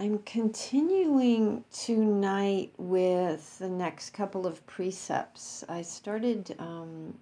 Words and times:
I'm 0.00 0.20
continuing 0.20 1.62
tonight 1.70 2.72
with 2.78 3.58
the 3.58 3.68
next 3.68 4.14
couple 4.14 4.46
of 4.46 4.66
precepts. 4.66 5.62
I 5.68 5.82
started, 5.82 6.56
um, 6.58 7.12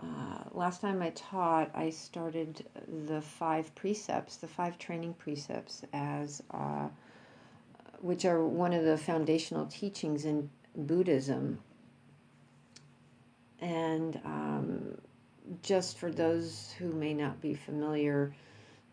uh, 0.00 0.38
last 0.52 0.80
time 0.80 1.02
I 1.02 1.10
taught, 1.10 1.70
I 1.74 1.90
started 1.90 2.64
the 3.06 3.20
five 3.20 3.74
precepts, 3.74 4.36
the 4.36 4.48
five 4.48 4.78
training 4.78 5.12
precepts, 5.18 5.82
as 5.92 6.42
uh, 6.52 6.88
which 8.00 8.24
are 8.24 8.42
one 8.42 8.72
of 8.72 8.84
the 8.84 8.96
foundational 8.96 9.66
teachings 9.66 10.24
in 10.24 10.48
Buddhism. 10.74 11.58
And 13.60 14.18
um, 14.24 14.96
just 15.60 15.98
for 15.98 16.10
those 16.10 16.74
who 16.78 16.90
may 16.90 17.12
not 17.12 17.42
be 17.42 17.52
familiar, 17.52 18.32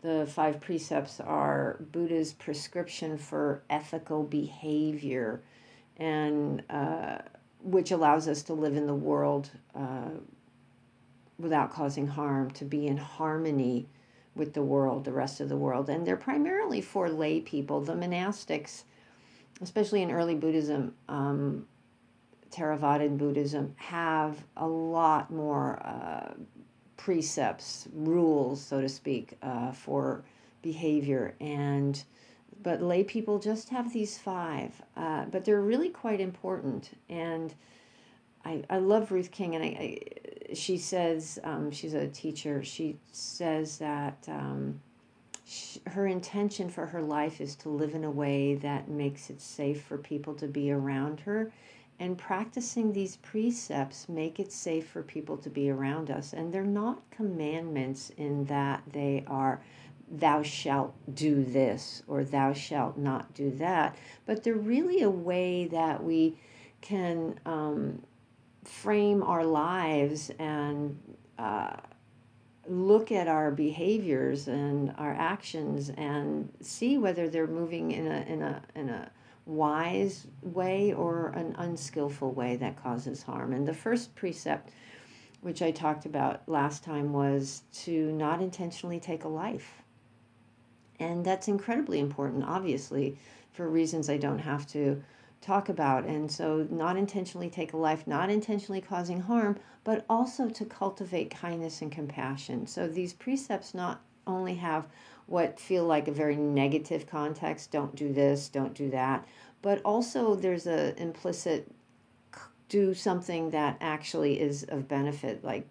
the 0.02 0.26
five 0.26 0.60
precepts 0.60 1.20
are 1.20 1.78
Buddha's 1.92 2.32
prescription 2.32 3.16
for 3.16 3.62
ethical 3.70 4.24
behavior, 4.24 5.40
and 5.96 6.62
uh, 6.68 7.18
which 7.62 7.92
allows 7.92 8.26
us 8.26 8.42
to 8.42 8.52
live 8.52 8.76
in 8.76 8.88
the 8.88 8.94
world 8.94 9.50
uh, 9.76 10.10
without 11.38 11.72
causing 11.72 12.08
harm, 12.08 12.50
to 12.50 12.64
be 12.64 12.86
in 12.88 12.96
harmony 12.96 13.88
with 14.34 14.54
the 14.54 14.62
world, 14.62 15.04
the 15.04 15.12
rest 15.12 15.40
of 15.40 15.48
the 15.48 15.56
world. 15.56 15.88
And 15.88 16.04
they're 16.04 16.16
primarily 16.16 16.80
for 16.80 17.08
lay 17.08 17.40
people. 17.40 17.80
The 17.80 17.94
monastics, 17.94 18.82
especially 19.60 20.02
in 20.02 20.10
early 20.10 20.34
Buddhism, 20.34 20.94
um, 21.08 21.66
Theravadan 22.50 23.18
Buddhism, 23.18 23.74
have 23.76 24.44
a 24.56 24.66
lot 24.66 25.30
more 25.30 25.80
uh, 25.86 26.34
precepts, 27.04 27.88
rules, 27.92 28.64
so 28.64 28.80
to 28.80 28.88
speak, 28.88 29.36
uh, 29.42 29.72
for 29.72 30.22
behavior. 30.62 31.34
And 31.40 32.02
but 32.62 32.80
lay 32.80 33.02
people 33.02 33.40
just 33.40 33.70
have 33.70 33.92
these 33.92 34.18
five, 34.18 34.80
uh, 34.96 35.24
but 35.24 35.44
they're 35.44 35.60
really 35.60 35.88
quite 35.88 36.20
important. 36.20 36.96
And 37.08 37.52
I, 38.44 38.62
I 38.70 38.78
love 38.78 39.10
Ruth 39.10 39.32
King, 39.32 39.56
and 39.56 39.64
I, 39.64 39.66
I 39.66 40.54
she 40.54 40.78
says 40.78 41.40
um, 41.42 41.72
she's 41.72 41.94
a 41.94 42.06
teacher. 42.06 42.62
She 42.62 42.98
says 43.10 43.78
that 43.78 44.24
um, 44.28 44.80
her 45.88 46.06
intention 46.06 46.70
for 46.70 46.86
her 46.86 47.02
life 47.02 47.40
is 47.40 47.56
to 47.56 47.68
live 47.68 47.96
in 47.96 48.04
a 48.04 48.10
way 48.10 48.54
that 48.54 48.88
makes 48.88 49.28
it 49.28 49.40
safe 49.40 49.82
for 49.82 49.98
people 49.98 50.34
to 50.34 50.46
be 50.46 50.70
around 50.70 51.18
her 51.20 51.50
and 52.02 52.18
practicing 52.18 52.92
these 52.92 53.14
precepts 53.18 54.08
make 54.08 54.40
it 54.40 54.50
safe 54.50 54.88
for 54.88 55.04
people 55.04 55.36
to 55.36 55.48
be 55.48 55.70
around 55.70 56.10
us. 56.10 56.32
And 56.32 56.52
they're 56.52 56.64
not 56.64 57.00
commandments 57.12 58.10
in 58.16 58.44
that 58.46 58.82
they 58.90 59.22
are 59.28 59.62
thou 60.10 60.42
shalt 60.42 60.94
do 61.14 61.44
this 61.44 62.02
or 62.08 62.24
thou 62.24 62.54
shalt 62.54 62.98
not 62.98 63.32
do 63.34 63.52
that. 63.52 63.96
But 64.26 64.42
they're 64.42 64.54
really 64.54 65.02
a 65.02 65.10
way 65.10 65.68
that 65.68 66.02
we 66.02 66.36
can 66.80 67.38
um, 67.46 68.02
frame 68.64 69.22
our 69.22 69.44
lives 69.44 70.32
and 70.40 70.98
uh, 71.38 71.76
look 72.66 73.12
at 73.12 73.28
our 73.28 73.52
behaviors 73.52 74.48
and 74.48 74.92
our 74.98 75.12
actions 75.12 75.88
and 75.90 76.52
see 76.60 76.98
whether 76.98 77.28
they're 77.28 77.46
moving 77.46 77.92
in 77.92 78.08
a 78.08 78.20
in 78.22 78.42
a 78.42 78.62
in 78.74 78.88
a 78.88 79.10
wise 79.46 80.26
way 80.42 80.92
or 80.92 81.28
an 81.28 81.54
unskillful 81.58 82.32
way 82.32 82.56
that 82.56 82.82
causes 82.82 83.22
harm. 83.22 83.52
And 83.52 83.66
the 83.66 83.74
first 83.74 84.14
precept, 84.14 84.70
which 85.40 85.62
I 85.62 85.70
talked 85.70 86.06
about 86.06 86.48
last 86.48 86.84
time, 86.84 87.12
was 87.12 87.62
to 87.84 88.12
not 88.12 88.40
intentionally 88.40 89.00
take 89.00 89.24
a 89.24 89.28
life. 89.28 89.82
And 90.98 91.24
that's 91.24 91.48
incredibly 91.48 91.98
important, 91.98 92.44
obviously, 92.44 93.18
for 93.52 93.68
reasons 93.68 94.08
I 94.08 94.16
don't 94.18 94.38
have 94.38 94.66
to 94.68 95.02
talk 95.40 95.68
about. 95.68 96.04
And 96.04 96.30
so, 96.30 96.68
not 96.70 96.96
intentionally 96.96 97.50
take 97.50 97.72
a 97.72 97.76
life, 97.76 98.06
not 98.06 98.30
intentionally 98.30 98.80
causing 98.80 99.20
harm, 99.20 99.58
but 99.82 100.04
also 100.08 100.48
to 100.48 100.64
cultivate 100.64 101.30
kindness 101.30 101.82
and 101.82 101.90
compassion. 101.90 102.66
So, 102.68 102.86
these 102.86 103.12
precepts 103.12 103.74
not 103.74 104.02
only 104.26 104.54
have 104.54 104.86
what 105.26 105.58
feel 105.58 105.84
like 105.84 106.08
a 106.08 106.12
very 106.12 106.36
negative 106.36 107.06
context 107.06 107.70
don't 107.70 107.94
do 107.94 108.12
this 108.12 108.48
don't 108.48 108.74
do 108.74 108.90
that. 108.90 109.26
But 109.62 109.80
also 109.84 110.34
there's 110.34 110.66
a 110.66 111.00
implicit 111.00 111.70
do 112.72 112.94
something 112.94 113.50
that 113.50 113.76
actually 113.82 114.40
is 114.40 114.64
of 114.70 114.88
benefit 114.88 115.44
like 115.44 115.68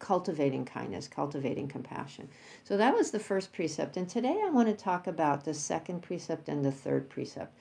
cultivating 0.00 0.64
kindness 0.64 1.06
cultivating 1.06 1.68
compassion. 1.68 2.28
So 2.64 2.76
that 2.76 2.92
was 2.94 3.12
the 3.12 3.20
first 3.20 3.52
precept. 3.52 3.96
And 3.96 4.08
today 4.08 4.40
i 4.44 4.50
want 4.50 4.68
to 4.68 4.74
talk 4.74 5.06
about 5.06 5.44
the 5.44 5.54
second 5.54 6.02
precept 6.02 6.48
and 6.48 6.64
the 6.64 6.72
third 6.72 7.08
precept. 7.08 7.56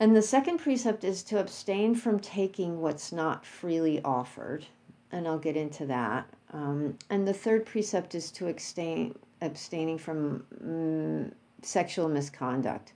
And 0.00 0.16
the 0.16 0.22
second 0.22 0.56
precept 0.56 1.04
is 1.04 1.22
to 1.24 1.38
abstain 1.38 1.94
from 1.94 2.18
taking 2.18 2.80
what's 2.80 3.12
not 3.12 3.44
freely 3.44 4.00
offered 4.02 4.64
and 5.12 5.28
i'll 5.28 5.38
get 5.38 5.56
into 5.56 5.84
that. 5.84 6.30
Um, 6.54 6.96
and 7.10 7.28
the 7.28 7.34
third 7.34 7.66
precept 7.66 8.14
is 8.14 8.30
to 8.32 8.48
abstain 8.48 9.14
abstaining 9.40 9.98
from 9.98 10.44
mm, 10.62 11.32
sexual 11.62 12.08
misconduct. 12.08 12.92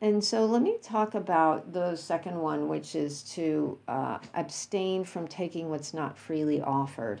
And 0.00 0.22
so 0.22 0.46
let 0.46 0.62
me 0.62 0.78
talk 0.82 1.14
about 1.14 1.72
the 1.72 1.94
second 1.94 2.36
one, 2.36 2.68
which 2.68 2.96
is 2.96 3.22
to 3.34 3.78
uh, 3.86 4.18
abstain 4.34 5.04
from 5.04 5.28
taking 5.28 5.70
what's 5.70 5.94
not 5.94 6.18
freely 6.18 6.60
offered. 6.60 7.20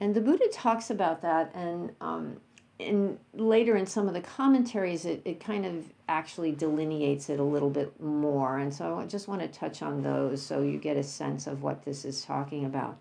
And 0.00 0.14
the 0.14 0.22
Buddha 0.22 0.48
talks 0.50 0.90
about 0.90 1.20
that, 1.20 1.54
and 1.54 1.92
um, 2.00 2.40
in 2.78 3.18
later 3.34 3.76
in 3.76 3.86
some 3.86 4.08
of 4.08 4.14
the 4.14 4.20
commentaries, 4.20 5.04
it, 5.04 5.22
it 5.24 5.38
kind 5.38 5.64
of 5.66 5.92
actually 6.08 6.52
delineates 6.52 7.28
it 7.28 7.38
a 7.38 7.44
little 7.44 7.70
bit 7.70 8.00
more. 8.00 8.58
And 8.58 8.72
so 8.72 8.98
I 8.98 9.06
just 9.06 9.28
want 9.28 9.40
to 9.42 9.48
touch 9.48 9.82
on 9.82 10.02
those 10.02 10.42
so 10.42 10.62
you 10.62 10.78
get 10.78 10.96
a 10.96 11.02
sense 11.02 11.46
of 11.46 11.62
what 11.62 11.84
this 11.84 12.04
is 12.04 12.24
talking 12.24 12.64
about. 12.64 12.98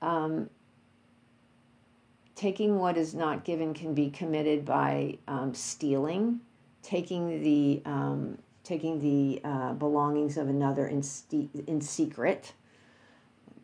Um, 0.00 0.48
taking 2.36 2.78
what 2.78 2.98
is 2.98 3.14
not 3.14 3.44
given 3.44 3.74
can 3.74 3.94
be 3.94 4.10
committed 4.10 4.64
by 4.64 5.18
um, 5.26 5.54
stealing, 5.54 6.38
taking 6.82 7.42
the 7.42 7.82
um, 7.84 8.38
taking 8.62 9.00
the 9.00 9.40
uh, 9.42 9.72
belongings 9.72 10.36
of 10.36 10.48
another 10.48 10.86
in 10.86 11.02
in 11.66 11.80
secret, 11.80 12.52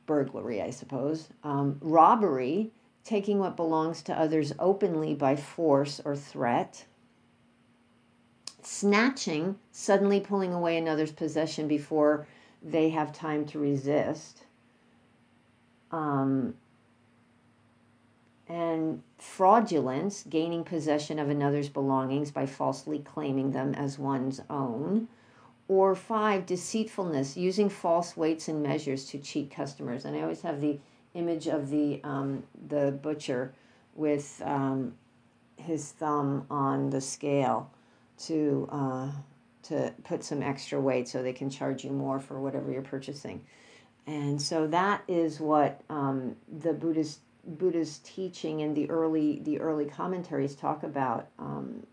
burglary, 0.07 0.61
I 0.63 0.71
suppose, 0.71 1.29
um, 1.45 1.77
robbery, 1.81 2.73
taking 3.05 3.39
what 3.39 3.57
belongs 3.57 4.03
to 4.03 4.19
others 4.19 4.53
openly 4.59 5.15
by 5.15 5.37
force 5.37 6.01
or 6.05 6.17
threat. 6.17 6.87
Snatching, 8.65 9.59
suddenly 9.73 10.21
pulling 10.21 10.55
away 10.55 10.79
another's 10.79 11.11
possession 11.13 11.67
before 11.67 12.27
they 12.63 12.91
have 12.91 13.13
time 13.13 13.45
to 13.47 13.59
resist. 13.59 14.45
Um, 15.91 16.55
and 18.49 19.03
fraudulence, 19.19 20.25
gaining 20.29 20.65
possession 20.65 21.19
of 21.19 21.29
another's 21.29 21.69
belongings 21.69 22.31
by 22.31 22.47
falsely 22.47 22.99
claiming 22.99 23.53
them 23.53 23.75
as 23.75 23.99
one's 23.99 24.41
own. 24.51 25.09
Or 25.69 25.95
five, 25.95 26.45
deceitfulness, 26.45 27.37
using 27.37 27.69
false 27.69 28.17
weights 28.17 28.49
and 28.49 28.63
measures 28.63 29.07
to 29.07 29.19
cheat 29.19 29.51
customers. 29.51 30.05
And 30.05 30.17
I 30.17 30.23
always 30.23 30.43
have 30.43 30.61
the 30.61 30.79
image 31.15 31.47
of 31.47 31.71
the 31.71 32.01
um, 32.05 32.43
the 32.69 32.91
butcher 32.91 33.53
with 33.95 34.43
um, 34.45 34.95
his 35.57 35.93
thumb 35.93 36.47
on 36.51 36.91
the 36.91 37.01
scale 37.01 37.71
to 38.27 38.69
uh, 38.71 39.11
to 39.65 39.93
put 40.05 40.25
some 40.25 40.43
extra 40.43 40.81
weight 40.81 41.09
so 41.09 41.23
they 41.23 41.33
can 41.33 41.49
charge 41.49 41.85
you 41.85 41.91
more 41.91 42.19
for 42.19 42.41
whatever 42.41 42.71
you're 42.71 42.83
purchasing. 42.83 43.43
And 44.07 44.43
so 44.43 44.67
that 44.67 45.05
is 45.07 45.39
what 45.39 45.81
um, 45.89 46.37
the 46.61 46.73
Buddhist 46.73 47.21
Buddha's 47.45 47.99
teaching 47.99 48.63
and 48.63 48.77
the 48.77 48.89
early 48.91 49.41
the 49.41 49.61
early 49.61 49.87
commentaries 49.87 50.55
talk 50.55 50.83
about 50.83 51.29
um, 51.39 51.87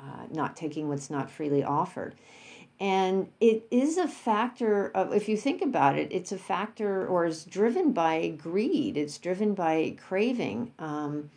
uh, 0.00 0.26
not 0.30 0.56
taking 0.56 0.88
what's 0.88 1.10
not 1.10 1.30
freely 1.30 1.62
offered, 1.62 2.14
and 2.80 3.28
it 3.40 3.66
is 3.70 3.98
a 3.98 4.08
factor 4.08 4.88
of 4.88 5.12
if 5.12 5.28
you 5.28 5.36
think 5.36 5.62
about 5.62 5.96
it, 5.96 6.08
it's 6.10 6.32
a 6.32 6.38
factor 6.38 7.06
or 7.06 7.24
is 7.26 7.44
driven 7.44 7.92
by 7.92 8.28
greed. 8.28 8.96
It's 8.96 9.18
driven 9.18 9.54
by 9.54 9.96
craving. 10.00 10.72
Um, 10.78 11.30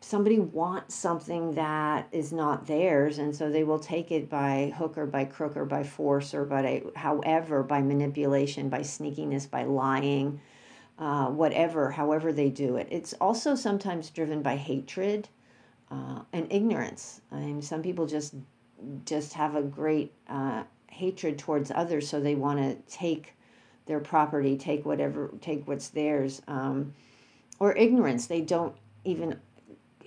somebody 0.00 0.38
wants 0.38 0.94
something 0.94 1.52
that 1.52 2.08
is 2.12 2.32
not 2.32 2.66
theirs, 2.66 3.18
and 3.18 3.34
so 3.34 3.50
they 3.50 3.64
will 3.64 3.80
take 3.80 4.10
it 4.10 4.28
by 4.28 4.72
hook 4.76 4.96
or 4.96 5.06
by 5.06 5.24
crook 5.24 5.56
or 5.56 5.64
by 5.64 5.84
force 5.84 6.34
or 6.34 6.44
by 6.44 6.82
however 6.96 7.62
by 7.62 7.80
manipulation, 7.80 8.68
by 8.68 8.80
sneakiness, 8.80 9.50
by 9.50 9.64
lying 9.64 10.40
uh, 10.98 11.26
whatever, 11.26 11.90
however 11.92 12.32
they 12.32 12.50
do 12.50 12.76
it. 12.76 12.88
It's 12.90 13.14
also 13.14 13.54
sometimes 13.54 14.10
driven 14.10 14.42
by 14.42 14.56
hatred 14.56 15.28
uh, 15.90 16.22
and 16.32 16.46
ignorance. 16.52 17.20
I 17.30 17.36
mean, 17.36 17.62
some 17.62 17.82
people 17.82 18.06
just 18.06 18.34
just 19.04 19.32
have 19.32 19.56
a 19.56 19.62
great 19.62 20.12
uh, 20.28 20.62
hatred 20.88 21.38
towards 21.38 21.70
others, 21.70 22.08
so 22.08 22.20
they 22.20 22.34
want 22.34 22.58
to 22.60 22.76
take 22.92 23.34
their 23.86 24.00
property, 24.00 24.56
take 24.56 24.84
whatever, 24.84 25.30
take 25.40 25.66
what's 25.66 25.88
theirs, 25.88 26.42
um, 26.46 26.94
or 27.58 27.76
ignorance. 27.76 28.26
They 28.26 28.40
don't 28.40 28.74
even 29.04 29.38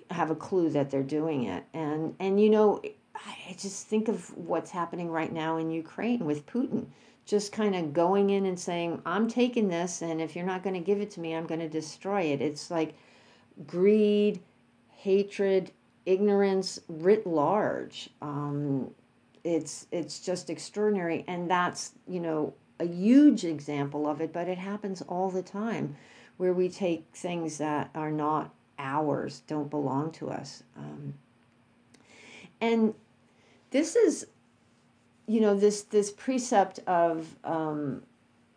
have 0.09 0.29
a 0.29 0.35
clue 0.35 0.69
that 0.69 0.89
they're 0.89 1.03
doing 1.03 1.45
it, 1.45 1.63
and 1.73 2.15
and 2.19 2.39
you 2.39 2.49
know, 2.49 2.81
I 3.15 3.55
just 3.57 3.87
think 3.87 4.07
of 4.07 4.35
what's 4.37 4.71
happening 4.71 5.09
right 5.09 5.31
now 5.31 5.57
in 5.57 5.71
Ukraine 5.71 6.25
with 6.25 6.45
Putin. 6.45 6.87
Just 7.25 7.51
kind 7.51 7.75
of 7.75 7.94
going 7.94 8.29
in 8.31 8.45
and 8.45 8.59
saying, 8.59 9.01
I'm 9.06 9.27
taking 9.27 9.69
this, 9.69 10.01
and 10.01 10.21
if 10.21 10.35
you're 10.35 10.45
not 10.45 10.63
going 10.63 10.73
to 10.73 10.79
give 10.79 11.00
it 11.00 11.12
to 11.12 11.19
me, 11.19 11.33
I'm 11.33 11.45
going 11.45 11.59
to 11.59 11.69
destroy 11.69 12.21
it. 12.23 12.41
It's 12.41 12.69
like 12.69 12.95
greed, 13.68 14.41
hatred, 14.89 15.71
ignorance 16.06 16.79
writ 16.88 17.25
large. 17.25 18.09
Um, 18.21 18.91
it's 19.44 19.88
it's 19.91 20.19
just 20.19 20.50
extraordinary, 20.50 21.23
and 21.27 21.50
that's 21.50 21.94
you 22.07 22.19
know 22.19 22.53
a 22.79 22.85
huge 22.85 23.44
example 23.44 24.07
of 24.07 24.21
it. 24.21 24.33
But 24.33 24.47
it 24.47 24.57
happens 24.57 25.01
all 25.01 25.29
the 25.29 25.44
time, 25.44 25.95
where 26.38 26.53
we 26.53 26.69
take 26.69 27.06
things 27.13 27.57
that 27.57 27.89
are 27.95 28.12
not 28.12 28.53
ours, 28.77 29.41
don't 29.47 29.69
belong 29.69 30.12
to 30.13 30.29
us, 30.29 30.63
um, 30.77 31.13
and 32.59 32.94
this 33.71 33.95
is 33.95 34.27
you 35.31 35.42
know 35.42 35.56
this 35.56 35.83
this 35.83 36.12
precept 36.12 36.80
of 36.88 37.28
um, 37.44 38.04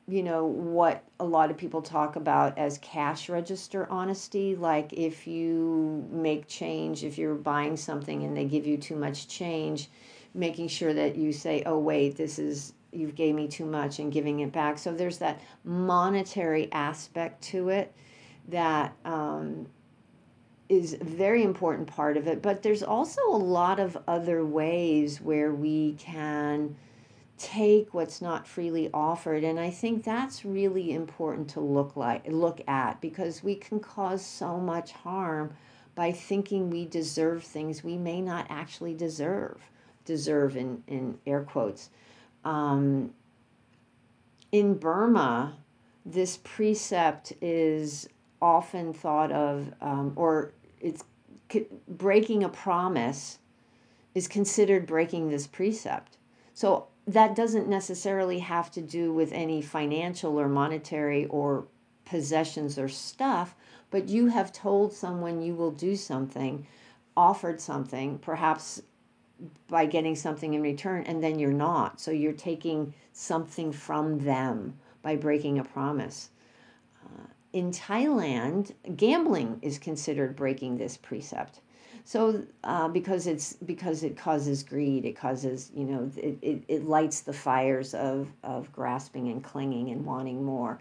you 0.08 0.22
know 0.22 0.44
what 0.44 1.04
a 1.20 1.24
lot 1.24 1.50
of 1.50 1.56
people 1.56 1.80
talk 1.80 2.16
about 2.16 2.56
as 2.58 2.78
cash 2.78 3.28
register 3.28 3.86
honesty 3.90 4.56
like 4.56 4.92
if 4.92 5.26
you 5.26 6.06
make 6.10 6.46
change 6.48 7.04
if 7.04 7.16
you're 7.16 7.34
buying 7.34 7.76
something 7.76 8.24
and 8.24 8.36
they 8.36 8.44
give 8.44 8.66
you 8.66 8.76
too 8.76 8.96
much 8.96 9.28
change 9.28 9.88
making 10.34 10.68
sure 10.68 10.92
that 10.92 11.16
you 11.16 11.32
say 11.32 11.62
oh 11.64 11.78
wait 11.78 12.16
this 12.16 12.38
is 12.38 12.74
you've 12.94 13.14
gave 13.14 13.34
me 13.34 13.48
too 13.48 13.66
much 13.66 13.98
and 13.98 14.12
giving 14.12 14.40
it 14.40 14.52
back. 14.52 14.78
So 14.78 14.94
there's 14.94 15.18
that 15.18 15.40
monetary 15.64 16.70
aspect 16.72 17.42
to 17.44 17.68
it 17.70 17.92
that 18.48 18.94
um, 19.04 19.66
is 20.68 20.94
a 20.94 21.04
very 21.04 21.42
important 21.42 21.86
part 21.86 22.16
of 22.16 22.26
it 22.26 22.40
but 22.40 22.62
there's 22.62 22.82
also 22.82 23.20
a 23.28 23.36
lot 23.36 23.78
of 23.78 23.96
other 24.08 24.44
ways 24.44 25.20
where 25.20 25.52
we 25.52 25.94
can 25.98 26.74
take 27.36 27.92
what's 27.92 28.22
not 28.22 28.46
freely 28.46 28.88
offered 28.94 29.44
and 29.44 29.58
i 29.60 29.68
think 29.68 30.04
that's 30.04 30.44
really 30.44 30.92
important 30.92 31.48
to 31.48 31.60
look 31.60 31.96
like 31.96 32.22
look 32.28 32.60
at 32.68 33.00
because 33.00 33.42
we 33.42 33.54
can 33.54 33.78
cause 33.80 34.24
so 34.24 34.58
much 34.58 34.92
harm 34.92 35.52
by 35.94 36.10
thinking 36.10 36.70
we 36.70 36.86
deserve 36.86 37.42
things 37.44 37.84
we 37.84 37.96
may 37.96 38.20
not 38.20 38.46
actually 38.48 38.94
deserve 38.94 39.60
deserve 40.04 40.56
in, 40.56 40.82
in 40.86 41.18
air 41.26 41.42
quotes. 41.42 41.90
Um, 42.44 43.12
in 44.52 44.74
burma 44.74 45.56
this 46.06 46.38
precept 46.44 47.32
is 47.40 48.06
often 48.40 48.92
thought 48.92 49.32
of 49.32 49.72
um, 49.80 50.12
or 50.16 50.52
it's 50.80 51.04
breaking 51.88 52.42
a 52.42 52.48
promise 52.48 53.38
is 54.14 54.28
considered 54.28 54.86
breaking 54.86 55.28
this 55.28 55.46
precept 55.46 56.16
so 56.54 56.86
that 57.06 57.36
doesn't 57.36 57.68
necessarily 57.68 58.38
have 58.38 58.70
to 58.70 58.80
do 58.80 59.12
with 59.12 59.32
any 59.32 59.60
financial 59.60 60.40
or 60.40 60.48
monetary 60.48 61.26
or 61.26 61.66
possessions 62.04 62.78
or 62.78 62.88
stuff, 62.88 63.54
but 63.90 64.08
you 64.08 64.28
have 64.28 64.52
told 64.52 64.92
someone 64.92 65.42
you 65.42 65.54
will 65.54 65.70
do 65.70 65.96
something, 65.96 66.66
offered 67.16 67.60
something, 67.60 68.18
perhaps 68.18 68.82
by 69.68 69.84
getting 69.84 70.14
something 70.14 70.54
in 70.54 70.62
return, 70.62 71.02
and 71.04 71.22
then 71.22 71.38
you're 71.38 71.52
not. 71.52 72.00
So 72.00 72.10
you're 72.10 72.32
taking 72.32 72.94
something 73.12 73.72
from 73.72 74.20
them 74.20 74.78
by 75.02 75.16
breaking 75.16 75.58
a 75.58 75.64
promise. 75.64 76.30
Uh, 77.04 77.26
in 77.54 77.70
Thailand, 77.70 78.72
gambling 78.96 79.60
is 79.62 79.78
considered 79.78 80.34
breaking 80.34 80.76
this 80.76 80.96
precept. 80.96 81.60
So 82.04 82.44
uh, 82.64 82.88
because 82.88 83.28
it's 83.28 83.54
because 83.54 84.02
it 84.02 84.16
causes 84.16 84.62
greed, 84.64 85.06
it 85.06 85.16
causes 85.16 85.70
you 85.74 85.84
know 85.84 86.10
it, 86.16 86.36
it, 86.42 86.64
it 86.68 86.84
lights 86.84 87.20
the 87.20 87.32
fires 87.32 87.94
of 87.94 88.28
of 88.42 88.70
grasping 88.72 89.28
and 89.28 89.42
clinging 89.42 89.90
and 89.90 90.04
wanting 90.04 90.44
more, 90.44 90.80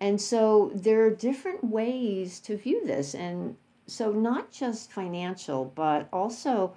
and 0.00 0.20
so 0.20 0.72
there 0.74 1.04
are 1.04 1.10
different 1.10 1.62
ways 1.62 2.40
to 2.40 2.56
view 2.56 2.84
this, 2.84 3.14
and 3.14 3.56
so 3.86 4.10
not 4.10 4.50
just 4.50 4.90
financial, 4.90 5.66
but 5.76 6.08
also. 6.12 6.74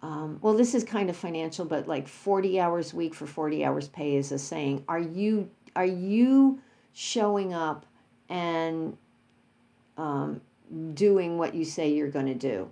Um, 0.00 0.38
well, 0.42 0.54
this 0.54 0.76
is 0.76 0.84
kind 0.84 1.10
of 1.10 1.16
financial, 1.16 1.64
but 1.64 1.88
like 1.88 2.06
40 2.06 2.60
hours 2.60 2.92
a 2.92 2.96
week 2.96 3.16
for 3.16 3.26
40 3.26 3.64
hours 3.64 3.88
pay 3.88 4.14
is 4.14 4.30
a 4.30 4.38
saying. 4.38 4.84
Are 4.88 5.00
you 5.00 5.50
are 5.74 5.84
you 5.84 6.60
showing 6.92 7.52
up 7.52 7.84
and 8.28 8.96
um, 9.96 10.40
doing 10.94 11.38
what 11.38 11.54
you 11.54 11.64
say 11.64 11.92
you're 11.92 12.10
going 12.10 12.26
to 12.26 12.34
do? 12.34 12.70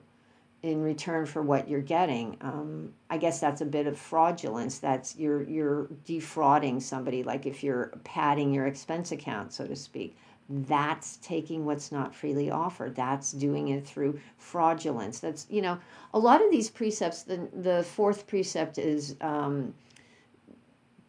in 0.67 0.83
return 0.83 1.27
for 1.27 1.43
what 1.43 1.69
you're 1.69 1.81
getting. 1.81 2.37
Um, 2.41 2.93
I 3.09 3.19
guess 3.19 3.39
that's 3.39 3.61
a 3.61 3.65
bit 3.65 3.87
of 3.87 3.99
fraudulence. 3.99 4.79
That's 4.79 5.17
you're 5.17 5.43
you're 5.45 5.89
defrauding 6.05 6.81
somebody. 6.81 7.23
Like 7.23 7.47
if 7.47 7.63
you're 7.63 7.93
padding 8.05 8.53
your 8.53 8.67
expense 8.67 9.13
account, 9.13 9.53
so 9.53 9.67
to 9.67 9.77
speak, 9.77 10.17
that's 10.49 11.19
taking 11.19 11.65
what's 11.65 11.93
not 11.93 12.15
freely 12.15 12.51
offered. 12.51 12.97
That's 12.97 13.33
doing 13.33 13.69
it 13.69 13.87
through 13.87 14.19
fraudulence. 14.39 15.21
That's 15.21 15.47
you 15.51 15.63
know 15.63 15.79
a 16.13 16.19
lot 16.19 16.43
of 16.43 16.51
these 16.51 16.69
precepts. 16.71 17.23
The 17.23 17.49
the 17.53 17.85
fourth 17.85 18.27
precept 18.27 18.79
is 18.79 19.15
um, 19.21 19.75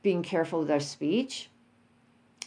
being 0.04 0.22
careful 0.22 0.60
with 0.60 0.72
our 0.72 0.80
speech. 0.80 1.50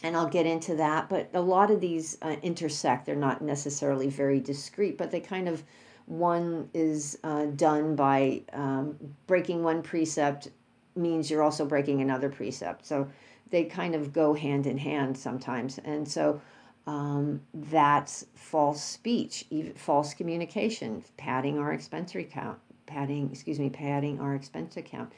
And 0.03 0.17
I'll 0.17 0.29
get 0.29 0.47
into 0.47 0.75
that, 0.75 1.09
but 1.09 1.29
a 1.33 1.41
lot 1.41 1.69
of 1.69 1.79
these 1.79 2.17
uh, 2.21 2.35
intersect. 2.41 3.05
They're 3.05 3.15
not 3.15 3.41
necessarily 3.41 4.09
very 4.09 4.39
discrete, 4.39 4.97
but 4.97 5.11
they 5.11 5.19
kind 5.19 5.47
of 5.47 5.63
one 6.07 6.69
is 6.73 7.19
uh, 7.23 7.45
done 7.45 7.95
by 7.95 8.41
um, 8.53 8.97
breaking 9.27 9.63
one 9.63 9.81
precept 9.83 10.49
means 10.95 11.29
you're 11.29 11.43
also 11.43 11.65
breaking 11.65 12.01
another 12.01 12.29
precept. 12.29 12.85
So 12.85 13.07
they 13.49 13.65
kind 13.65 13.95
of 13.95 14.11
go 14.11 14.33
hand 14.33 14.65
in 14.65 14.77
hand 14.77 15.17
sometimes. 15.17 15.77
And 15.85 16.07
so 16.07 16.41
um, 16.87 17.41
that's 17.53 18.25
false 18.33 18.83
speech, 18.83 19.45
false 19.75 20.13
communication, 20.13 21.03
padding 21.17 21.59
our 21.59 21.73
expense 21.73 22.15
account, 22.15 22.57
padding, 22.87 23.29
excuse 23.31 23.59
me, 23.59 23.69
padding 23.69 24.19
our 24.19 24.33
expense 24.33 24.77
account. 24.77 25.13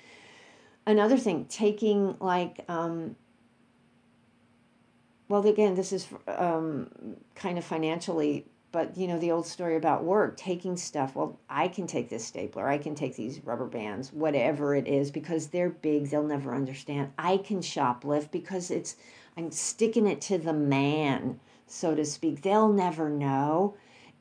Another 0.86 1.18
thing, 1.18 1.46
taking 1.46 2.18
like, 2.20 2.66
um, 2.68 3.16
well, 5.28 5.46
again, 5.48 5.76
this 5.76 5.92
is 5.92 6.08
um, 6.28 6.90
kind 7.36 7.58
of 7.58 7.64
financially 7.64 8.46
but 8.72 8.98
you 8.98 9.08
know 9.08 9.20
the 9.20 9.30
old 9.30 9.46
story 9.46 9.76
about 9.76 10.04
work 10.04 10.36
taking 10.36 10.76
stuff 10.76 11.16
well 11.16 11.40
i 11.48 11.68
can 11.68 11.86
take 11.86 12.10
this 12.10 12.26
stapler 12.26 12.68
i 12.68 12.76
can 12.76 12.96
take 12.96 13.16
these 13.16 13.40
rubber 13.46 13.68
bands 13.68 14.12
whatever 14.12 14.74
it 14.74 14.88
is 14.88 15.12
because 15.12 15.46
they're 15.48 15.70
big 15.70 16.10
they'll 16.10 16.24
never 16.24 16.56
understand. 16.56 17.12
I 17.20 17.38
can 17.38 17.60
shoplift 17.60 18.32
because 18.32 18.72
it's 18.72 18.96
i'm 19.38 19.52
sticking 19.52 20.08
it 20.08 20.22
to 20.22 20.40
the 20.40 20.54
man 20.54 21.40
so 21.74 21.96
to 21.96 22.06
speak. 22.06 22.42
They'll 22.42 22.72
never 22.72 23.10
know. 23.10 23.76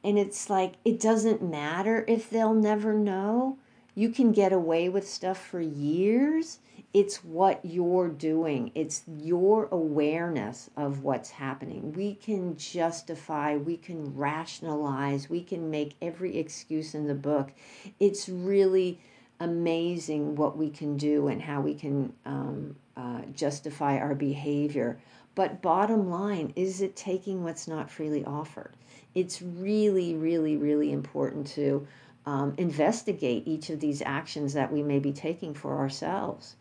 And 0.05 0.19
it's 0.19 0.51
like 0.51 0.75
it 0.85 0.99
doesn't 1.01 1.43
matter 1.43 2.05
if 2.09 2.31
they'll 2.31 2.55
never 2.55 2.95
know. 2.95 3.59
You 3.95 4.09
can 4.09 4.33
get 4.33 4.53
away 4.53 4.89
with 4.89 5.09
stuff 5.09 5.39
for 5.39 5.61
years 5.61 6.59
it's 6.95 7.25
what 7.25 7.61
you're 7.65 8.09
doing, 8.09 8.71
it's 8.75 9.03
your 9.07 9.67
awareness 9.73 10.69
of 10.77 11.03
what's 11.03 11.31
happening. 11.31 11.93
We 11.95 12.15
can 12.15 12.57
justify, 12.59 13.57
we 13.57 13.79
can 13.79 14.15
rationalize, 14.15 15.31
we 15.31 15.43
can 15.43 15.71
make 15.71 15.95
every 16.03 16.37
excuse 16.37 16.95
in 16.95 17.07
the 17.07 17.15
book. 17.15 17.53
It's 17.99 18.29
really 18.29 19.01
amazing 19.41 20.37
what 20.37 20.59
we 20.59 20.69
can 20.69 20.99
do 20.99 21.29
and 21.29 21.41
how 21.41 21.63
we 21.63 21.75
can 21.75 22.13
um, 22.27 22.77
uh, 22.95 23.23
justify 23.35 23.97
our 23.97 24.15
behavior. 24.15 24.99
But 25.35 25.63
bottom 25.63 26.11
line, 26.11 26.53
is 26.57 26.83
it 26.83 26.95
taking 26.95 27.43
what's 27.43 27.67
not 27.67 27.91
freely 27.91 28.23
offered? 28.27 28.73
It's 29.15 29.41
really, 29.41 30.15
really, 30.15 30.59
really 30.59 30.93
important 30.93 31.47
to 31.49 31.87
um, 32.27 32.53
investigate 32.59 33.45
each 33.47 33.71
of 33.71 33.81
these 33.81 34.03
actions 34.03 34.53
that 34.53 34.71
we 34.71 34.83
may 34.83 34.99
be 34.99 35.13
taking 35.13 35.55
for 35.55 35.79
ourselves 35.79 36.57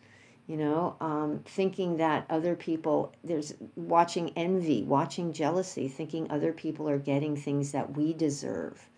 you 0.46 0.56
know 0.56 0.96
um, 1.00 1.40
thinking 1.44 1.96
that 1.98 2.26
other 2.28 2.54
people 2.54 3.12
there's 3.22 3.54
watching 3.76 4.32
envy 4.36 4.82
watching 4.82 5.32
jealousy 5.32 5.88
thinking 5.88 6.30
other 6.30 6.52
people 6.52 6.88
are 6.88 6.98
getting 6.98 7.36
things 7.36 7.72
that 7.72 7.96
we 7.96 8.12
deserve. 8.12 8.88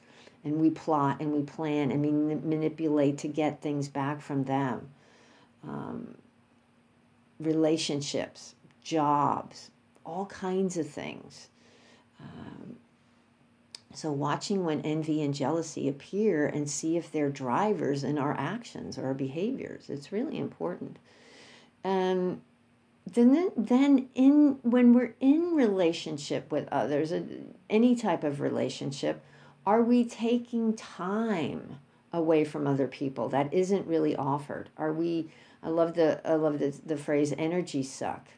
And 0.43 0.61
we 0.61 0.69
plot 0.69 1.19
and 1.21 1.33
we 1.33 1.43
plan 1.43 1.91
and 1.91 2.03
we 2.03 2.11
manipulate 2.11 3.17
to 3.19 3.29
get 3.29 3.63
things 3.63 3.89
back 3.89 4.21
from 4.21 4.45
them. 4.45 4.91
Um, 5.67 6.17
relationships 7.41 8.55
jobs 8.83 9.71
all 10.05 10.27
kinds 10.27 10.77
of 10.77 10.87
things. 10.87 11.49
Um, 12.21 12.77
so 13.95 14.13
watching 14.13 14.65
when 14.65 14.81
envy 14.83 15.23
and 15.23 15.33
jealousy 15.33 15.89
appear 15.89 16.47
and 16.47 16.69
see 16.69 16.97
if 16.97 17.11
they're 17.11 17.31
drivers 17.31 18.05
in 18.05 18.19
our 18.19 18.35
actions 18.39 18.99
or 18.99 19.07
our 19.07 19.15
behaviors 19.15 19.89
it's 19.89 20.13
really 20.13 20.39
important 20.39 20.99
um, 21.85 22.41
then 23.07 23.50
then 23.57 24.09
in 24.14 24.59
when 24.62 24.93
we're 24.93 25.14
in 25.21 25.55
relationship 25.55 26.50
with 26.50 26.67
others 26.73 27.12
any 27.69 27.95
type 27.95 28.25
of 28.25 28.41
relationship 28.41 29.23
are 29.67 29.83
we 29.83 30.05
taking 30.05 30.75
time 30.75 31.79
away 32.12 32.45
from 32.45 32.67
other 32.67 32.87
people 32.87 33.29
that 33.29 33.53
isn't 33.53 33.87
really 33.87 34.14
offered? 34.14 34.71
Are 34.76 34.93
we 34.93 35.31
I 35.62 35.69
love 35.69 35.95
the 35.95 36.21
I 36.29 36.35
love 36.35 36.59
the, 36.59 36.79
the 36.85 36.97
phrase 36.97 37.35
energy 37.37 37.83
suck. 37.83 38.29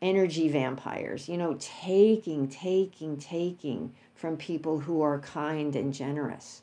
Energy 0.00 0.48
vampires, 0.48 1.28
you 1.28 1.36
know, 1.36 1.56
taking, 1.58 2.46
taking, 2.46 3.16
taking 3.16 3.92
from 4.14 4.36
people 4.36 4.78
who 4.78 5.02
are 5.02 5.18
kind 5.18 5.74
and 5.74 5.92
generous. 5.92 6.62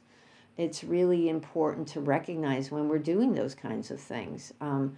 It's 0.55 0.85
really 0.85 1.27
important 1.27 1.89
to 1.89 1.99
recognize 1.99 2.71
when 2.71 2.87
we're 2.87 2.99
doing 2.99 3.33
those 3.33 3.53
kinds 3.53 3.91
of 3.91 3.99
things. 3.99 4.53
Um, 4.61 4.97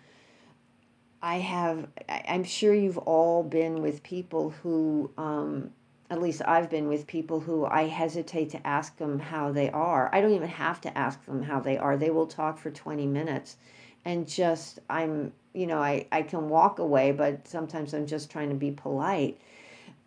I 1.21 1.37
have, 1.37 1.87
I'm 2.07 2.43
sure 2.43 2.73
you've 2.73 2.97
all 2.99 3.43
been 3.43 3.81
with 3.81 4.03
people 4.03 4.51
who 4.51 5.11
um, 5.17 5.71
at 6.09 6.21
least 6.21 6.41
I've 6.45 6.69
been 6.69 6.87
with 6.87 7.07
people 7.07 7.39
who 7.39 7.65
I 7.65 7.87
hesitate 7.87 8.51
to 8.51 8.65
ask 8.65 8.97
them 8.97 9.19
how 9.19 9.51
they 9.51 9.69
are. 9.71 10.13
I 10.13 10.21
don't 10.21 10.33
even 10.33 10.49
have 10.49 10.79
to 10.81 10.97
ask 10.97 11.25
them 11.25 11.43
how 11.43 11.59
they 11.59 11.77
are. 11.77 11.97
They 11.97 12.11
will 12.11 12.27
talk 12.27 12.57
for 12.57 12.71
20 12.71 13.05
minutes 13.07 13.57
and 14.05 14.27
just, 14.27 14.79
I'm, 14.89 15.33
you 15.53 15.67
know, 15.67 15.79
I, 15.79 16.07
I 16.11 16.21
can 16.21 16.49
walk 16.49 16.79
away, 16.79 17.11
but 17.11 17.47
sometimes 17.47 17.93
I'm 17.93 18.05
just 18.05 18.31
trying 18.31 18.49
to 18.49 18.55
be 18.55 18.71
polite 18.71 19.41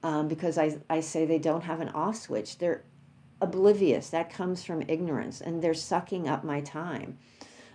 um, 0.03 0.29
because 0.29 0.57
I, 0.57 0.79
I 0.89 1.01
say 1.01 1.27
they 1.27 1.39
don't 1.39 1.65
have 1.65 1.81
an 1.81 1.89
off 1.91 2.17
switch. 2.17 2.59
They're 2.59 2.83
oblivious. 3.41 4.11
That 4.11 4.33
comes 4.33 4.65
from 4.65 4.83
ignorance 4.89 5.41
and 5.41 5.61
they're 5.61 5.75
sucking 5.75 6.29
up 6.29 6.45
my 6.45 6.61
time. 6.61 7.19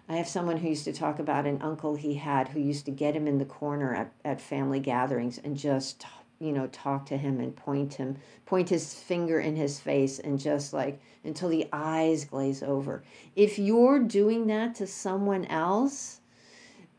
I 0.07 0.17
have 0.17 0.27
someone 0.27 0.57
who 0.57 0.69
used 0.69 0.85
to 0.85 0.93
talk 0.93 1.19
about 1.19 1.47
an 1.47 1.61
uncle 1.61 1.95
he 1.95 2.15
had 2.15 2.49
who 2.49 2.59
used 2.59 2.85
to 2.85 2.91
get 2.91 3.15
him 3.15 3.27
in 3.27 3.39
the 3.39 3.45
corner 3.45 3.95
at, 3.95 4.11
at 4.23 4.41
family 4.41 4.79
gatherings 4.79 5.39
and 5.43 5.57
just 5.57 6.05
you 6.39 6.51
know 6.51 6.67
talk 6.67 7.05
to 7.07 7.17
him 7.17 7.39
and 7.39 7.55
point 7.55 7.93
him 7.95 8.17
point 8.45 8.69
his 8.69 8.93
finger 8.93 9.39
in 9.39 9.55
his 9.55 9.79
face 9.79 10.19
and 10.19 10.37
just 10.37 10.73
like 10.73 10.99
until 11.23 11.49
the 11.49 11.67
eyes 11.73 12.25
glaze 12.25 12.61
over. 12.61 13.03
If 13.35 13.57
you're 13.57 13.99
doing 13.99 14.47
that 14.47 14.75
to 14.75 14.87
someone 14.87 15.45
else 15.45 16.19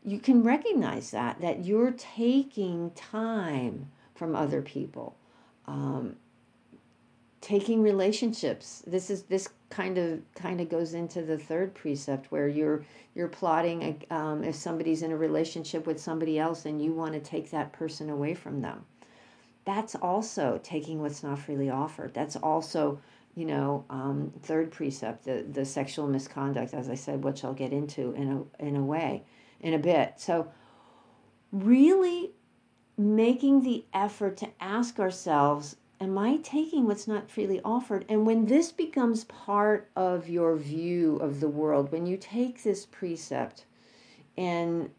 you 0.03 0.19
can 0.19 0.43
recognize 0.43 1.11
that 1.11 1.39
that 1.41 1.65
you're 1.65 1.91
taking 1.91 2.91
time 2.91 3.89
from 4.15 4.35
other 4.35 4.61
people. 4.61 5.15
Um, 5.65 6.15
taking 7.41 7.81
relationships. 7.81 8.83
This 8.87 9.09
is 9.09 9.23
this 9.23 9.47
kind 9.69 9.97
of 9.97 10.21
kind 10.35 10.61
of 10.61 10.69
goes 10.69 10.93
into 10.93 11.21
the 11.21 11.37
third 11.37 11.73
precept 11.73 12.31
where 12.31 12.47
you're 12.47 12.85
you're 13.15 13.27
plotting 13.27 14.01
um, 14.09 14.43
if 14.43 14.55
somebody's 14.55 15.01
in 15.01 15.11
a 15.11 15.17
relationship 15.17 15.85
with 15.85 15.99
somebody 15.99 16.39
else 16.39 16.65
and 16.65 16.81
you 16.81 16.93
want 16.93 17.13
to 17.13 17.19
take 17.19 17.51
that 17.51 17.73
person 17.73 18.09
away 18.09 18.33
from 18.33 18.61
them 18.61 18.85
that's 19.67 19.95
also 19.95 20.61
taking 20.63 21.01
what's 21.01 21.23
not 21.23 21.37
freely 21.39 21.69
offered. 21.69 22.13
That's 22.13 22.37
also, 22.37 23.01
you 23.35 23.43
know, 23.43 23.83
um, 23.89 24.31
third 24.41 24.71
precept, 24.71 25.25
the, 25.25 25.45
the 25.51 25.65
sexual 25.65 26.07
misconduct, 26.07 26.73
as 26.73 26.89
I 26.89 26.95
said, 26.95 27.21
which 27.21 27.43
I'll 27.43 27.53
get 27.53 27.73
into 27.73 28.13
in 28.13 28.31
a, 28.31 28.65
in 28.65 28.77
a 28.77 28.81
way, 28.81 29.25
in 29.59 29.73
a 29.73 29.77
bit. 29.77 30.13
So, 30.15 30.49
really 31.51 32.31
making 32.97 33.63
the 33.63 33.83
effort 33.93 34.37
to 34.37 34.47
ask 34.61 35.01
ourselves, 35.01 35.75
am 35.99 36.17
I 36.17 36.37
taking 36.37 36.85
what's 36.85 37.07
not 37.07 37.29
freely 37.29 37.61
offered? 37.63 38.05
And 38.09 38.25
when 38.25 38.45
this 38.45 38.71
becomes 38.71 39.23
part 39.25 39.89
of 39.95 40.29
your 40.29 40.55
view 40.55 41.17
of 41.17 41.39
the 41.39 41.49
world, 41.49 41.91
when 41.91 42.05
you 42.05 42.17
take 42.17 42.63
this 42.63 42.85
precept 42.85 43.65
and 44.37 44.89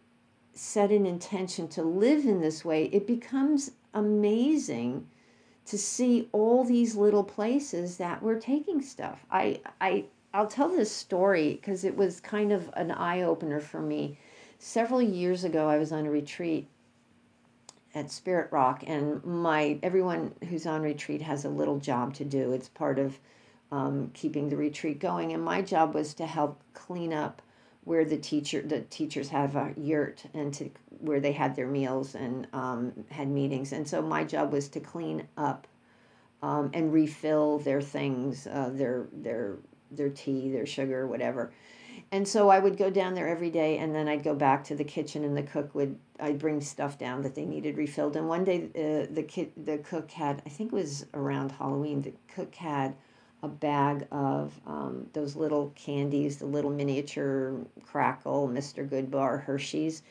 set 0.54 0.90
an 0.90 1.06
intention 1.06 1.68
to 1.68 1.82
live 1.82 2.24
in 2.24 2.40
this 2.40 2.64
way, 2.64 2.84
it 2.86 3.06
becomes 3.06 3.72
amazing 3.94 5.06
to 5.66 5.78
see 5.78 6.28
all 6.32 6.64
these 6.64 6.96
little 6.96 7.24
places 7.24 7.98
that 7.98 8.22
we're 8.22 8.40
taking 8.40 8.82
stuff. 8.82 9.24
I 9.30 9.60
I 9.80 10.06
I'll 10.32 10.46
tell 10.46 10.68
this 10.68 10.90
story 10.90 11.54
because 11.54 11.84
it 11.84 11.96
was 11.96 12.20
kind 12.20 12.52
of 12.52 12.70
an 12.74 12.90
eye 12.90 13.22
opener 13.22 13.60
for 13.60 13.80
me. 13.80 14.18
Several 14.58 15.00
years 15.00 15.44
ago, 15.44 15.68
I 15.68 15.78
was 15.78 15.92
on 15.92 16.06
a 16.06 16.10
retreat 16.10 16.68
at 17.98 18.10
Spirit 18.10 18.52
Rock, 18.52 18.84
and 18.86 19.24
my 19.24 19.78
everyone 19.82 20.32
who's 20.48 20.66
on 20.66 20.82
retreat 20.82 21.22
has 21.22 21.44
a 21.44 21.48
little 21.48 21.78
job 21.78 22.14
to 22.14 22.24
do. 22.24 22.52
It's 22.52 22.68
part 22.68 22.98
of 22.98 23.18
um, 23.72 24.10
keeping 24.14 24.48
the 24.48 24.56
retreat 24.56 25.00
going, 25.00 25.32
and 25.32 25.42
my 25.42 25.62
job 25.62 25.94
was 25.94 26.14
to 26.14 26.26
help 26.26 26.62
clean 26.74 27.12
up 27.12 27.42
where 27.84 28.04
the 28.04 28.18
teacher 28.18 28.62
the 28.62 28.82
teachers 28.82 29.30
have 29.30 29.56
a 29.56 29.72
yurt 29.76 30.24
and 30.34 30.52
to 30.54 30.70
where 31.00 31.20
they 31.20 31.32
had 31.32 31.56
their 31.56 31.66
meals 31.66 32.14
and 32.14 32.46
um, 32.52 32.92
had 33.10 33.28
meetings 33.28 33.72
and 33.72 33.88
so 33.88 34.02
my 34.02 34.22
job 34.22 34.52
was 34.52 34.68
to 34.68 34.78
clean 34.78 35.26
up 35.38 35.66
um, 36.42 36.70
and 36.74 36.92
refill 36.92 37.58
their 37.60 37.80
things 37.80 38.46
uh, 38.46 38.70
their 38.74 39.06
their 39.10 39.56
their 39.90 40.10
tea 40.10 40.50
their 40.52 40.66
sugar 40.66 41.06
whatever 41.06 41.50
and 42.12 42.26
so 42.26 42.48
I 42.48 42.58
would 42.58 42.76
go 42.76 42.90
down 42.90 43.14
there 43.14 43.28
every 43.28 43.50
day 43.50 43.78
and 43.78 43.94
then 43.94 44.08
I'd 44.08 44.24
go 44.24 44.34
back 44.34 44.64
to 44.64 44.74
the 44.74 44.84
kitchen 44.84 45.24
and 45.24 45.36
the 45.36 45.42
cook 45.42 45.74
would 45.74 45.98
I'd 46.20 46.38
bring 46.38 46.60
stuff 46.60 46.98
down 46.98 47.22
that 47.22 47.34
they 47.34 47.44
needed 47.44 47.76
refilled 47.76 48.16
and 48.16 48.28
one 48.28 48.44
day 48.44 48.68
uh, 48.74 49.12
the 49.12 49.22
kid 49.22 49.52
the 49.56 49.78
cook 49.78 50.10
had 50.10 50.42
I 50.46 50.48
think 50.48 50.72
it 50.72 50.76
was 50.76 51.06
around 51.14 51.52
Halloween 51.52 52.02
the 52.02 52.14
cook 52.28 52.54
had 52.54 52.94
a 53.42 53.48
bag 53.48 54.06
of 54.10 54.58
um, 54.66 55.06
those 55.12 55.36
little 55.36 55.72
candies, 55.76 56.38
the 56.38 56.46
little 56.46 56.70
miniature 56.70 57.54
Krackel, 57.86 58.48
Mr. 58.48 58.88
Goodbar, 58.88 59.44
Hershey's. 59.44 60.02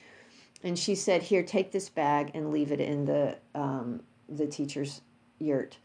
And 0.63 0.77
she 0.77 0.95
said, 0.95 1.21
Here, 1.21 1.43
take 1.43 1.71
this 1.71 1.89
bag 1.89 2.31
and 2.33 2.51
leave 2.51 2.71
it 2.71 2.79
in 2.79 3.05
the, 3.05 3.37
um, 3.53 4.01
the 4.29 4.47
teacher's 4.47 5.01
yurt 5.39 5.77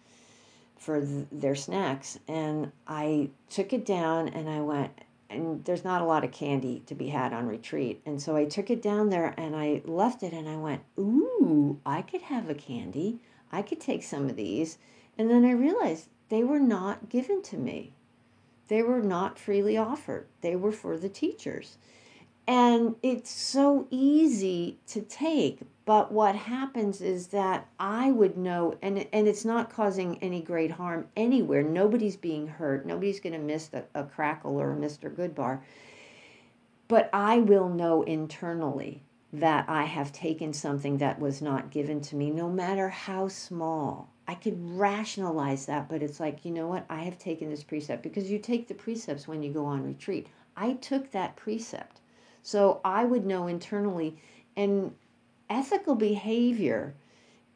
for 0.76 1.00
th- 1.00 1.26
their 1.30 1.54
snacks. 1.54 2.18
And 2.28 2.71
I 2.87 3.30
took 3.50 3.73
it 3.73 3.85
down 3.85 4.28
and 4.28 4.49
I 4.49 4.61
went, 4.61 4.92
and 5.32 5.64
there's 5.64 5.84
not 5.84 6.02
a 6.02 6.06
lot 6.06 6.24
of 6.24 6.32
candy 6.32 6.82
to 6.86 6.94
be 6.94 7.08
had 7.08 7.32
on 7.32 7.46
retreat. 7.46 8.00
And 8.06 8.20
so 8.20 8.36
I 8.36 8.44
took 8.44 8.70
it 8.70 8.82
down 8.82 9.10
there 9.10 9.34
and 9.36 9.56
I 9.56 9.82
left 9.84 10.22
it 10.22 10.32
and 10.32 10.48
I 10.48 10.56
went, 10.56 10.82
Ooh, 10.98 11.80
I 11.84 12.02
could 12.02 12.22
have 12.22 12.48
a 12.48 12.54
candy. 12.54 13.20
I 13.50 13.62
could 13.62 13.80
take 13.80 14.02
some 14.02 14.28
of 14.28 14.36
these. 14.36 14.78
And 15.18 15.30
then 15.30 15.44
I 15.44 15.52
realized 15.52 16.08
they 16.28 16.42
were 16.42 16.60
not 16.60 17.08
given 17.08 17.42
to 17.42 17.56
me. 17.56 17.92
They 18.68 18.82
were 18.82 19.02
not 19.02 19.38
freely 19.38 19.76
offered. 19.76 20.26
They 20.40 20.56
were 20.56 20.72
for 20.72 20.96
the 20.96 21.08
teachers. 21.08 21.76
And 22.46 22.96
it's 23.02 23.30
so 23.30 23.86
easy 23.90 24.78
to 24.88 25.02
take, 25.02 25.60
but 25.84 26.12
what 26.12 26.36
happens 26.36 27.00
is 27.00 27.28
that 27.28 27.66
I 27.78 28.12
would 28.12 28.36
know, 28.36 28.76
and, 28.82 29.06
and 29.12 29.26
it's 29.26 29.44
not 29.44 29.72
causing 29.72 30.22
any 30.22 30.40
great 30.40 30.70
harm 30.70 31.08
anywhere. 31.16 31.62
Nobody's 31.62 32.16
being 32.16 32.46
hurt. 32.46 32.86
Nobody's 32.86 33.18
going 33.18 33.32
to 33.32 33.38
miss 33.38 33.66
the, 33.66 33.84
a 33.94 34.04
Krackel 34.04 34.52
or 34.52 34.72
a 34.72 34.76
Mr. 34.76 35.12
Goodbar. 35.12 35.60
But 36.86 37.10
I 37.12 37.38
will 37.38 37.68
know 37.68 38.02
internally 38.02 39.02
that 39.32 39.68
I 39.68 39.84
have 39.84 40.12
taken 40.12 40.52
something 40.52 40.98
that 40.98 41.18
was 41.18 41.42
not 41.42 41.70
given 41.70 42.00
to 42.02 42.16
me, 42.16 42.30
no 42.30 42.48
matter 42.48 42.88
how 42.88 43.26
small. 43.28 44.10
I 44.28 44.34
could 44.34 44.58
rationalize 44.78 45.66
that, 45.66 45.88
but 45.88 46.02
it's 46.02 46.20
like, 46.20 46.44
you 46.44 46.52
know 46.52 46.68
what? 46.68 46.86
I 46.88 47.02
have 47.02 47.18
taken 47.18 47.50
this 47.50 47.64
precept 47.64 48.04
because 48.04 48.30
you 48.30 48.38
take 48.38 48.68
the 48.68 48.74
precepts 48.74 49.26
when 49.26 49.42
you 49.42 49.52
go 49.52 49.64
on 49.64 49.82
retreat. 49.82 50.28
I 50.56 50.74
took 50.74 51.10
that 51.10 51.34
precept. 51.34 52.00
So 52.42 52.80
I 52.84 53.04
would 53.04 53.26
know 53.26 53.48
internally. 53.48 54.16
And 54.56 54.94
ethical 55.52 55.94
behavior 55.94 56.94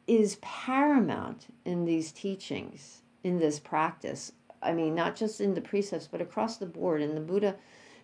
is 0.05 0.37
paramount 0.41 1.47
in 1.65 1.83
these 1.85 2.11
teachings, 2.11 3.01
in 3.23 3.39
this 3.39 3.59
practice. 3.59 4.31
I 4.61 4.73
mean, 4.73 4.93
not 4.93 5.15
just 5.15 5.41
in 5.41 5.55
the 5.55 5.61
precepts, 5.61 6.07
but 6.07 6.21
across 6.21 6.57
the 6.57 6.65
board. 6.65 7.01
And 7.01 7.17
the 7.17 7.21
Buddha, 7.21 7.55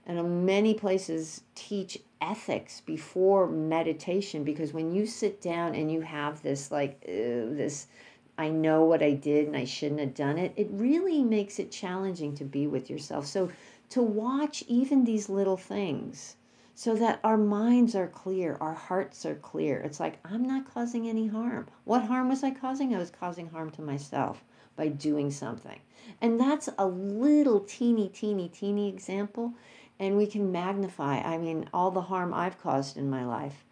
and 0.05 0.45
many 0.45 0.73
places, 0.73 1.43
teach 1.53 1.99
ethics 2.19 2.81
before 2.81 3.47
meditation 3.47 4.43
because 4.43 4.73
when 4.73 4.93
you 4.93 5.05
sit 5.05 5.41
down 5.41 5.75
and 5.75 5.91
you 5.91 6.01
have 6.01 6.41
this, 6.41 6.71
like, 6.71 6.97
uh, 7.07 7.53
this 7.53 7.87
I 8.35 8.49
know 8.49 8.83
what 8.83 9.03
I 9.03 9.13
did 9.13 9.45
and 9.45 9.55
I 9.55 9.65
shouldn't 9.65 9.99
have 9.99 10.15
done 10.15 10.39
it, 10.39 10.53
it 10.55 10.67
really 10.71 11.23
makes 11.23 11.59
it 11.59 11.71
challenging 11.71 12.33
to 12.35 12.43
be 12.43 12.65
with 12.65 12.89
yourself. 12.89 13.27
So, 13.27 13.51
to 13.89 14.01
watch 14.01 14.63
even 14.67 15.03
these 15.03 15.29
little 15.29 15.57
things 15.57 16.35
so 16.75 16.95
that 16.95 17.19
our 17.23 17.37
minds 17.37 17.95
are 17.95 18.07
clear, 18.07 18.57
our 18.59 18.73
hearts 18.73 19.25
are 19.25 19.35
clear. 19.35 19.79
It's 19.79 19.99
like, 19.99 20.19
I'm 20.25 20.43
not 20.43 20.71
causing 20.73 21.07
any 21.07 21.27
harm. 21.27 21.67
What 21.83 22.05
harm 22.05 22.29
was 22.29 22.43
I 22.43 22.51
causing? 22.51 22.95
I 22.95 22.99
was 22.99 23.11
causing 23.11 23.49
harm 23.49 23.69
to 23.71 23.81
myself 23.81 24.43
by 24.75 24.87
doing 24.87 25.29
something. 25.29 25.79
And 26.19 26.39
that's 26.39 26.69
a 26.77 26.87
little 26.87 27.59
teeny, 27.59 28.09
teeny, 28.09 28.49
teeny 28.49 28.89
example. 28.89 29.53
And 29.99 30.17
we 30.17 30.25
can 30.25 30.51
magnify, 30.51 31.19
I 31.19 31.37
mean, 31.37 31.69
all 31.73 31.91
the 31.91 32.01
harm 32.01 32.33
I've 32.33 32.59
caused 32.59 32.97
in 32.97 33.09
my 33.09 33.23
life 33.23 33.63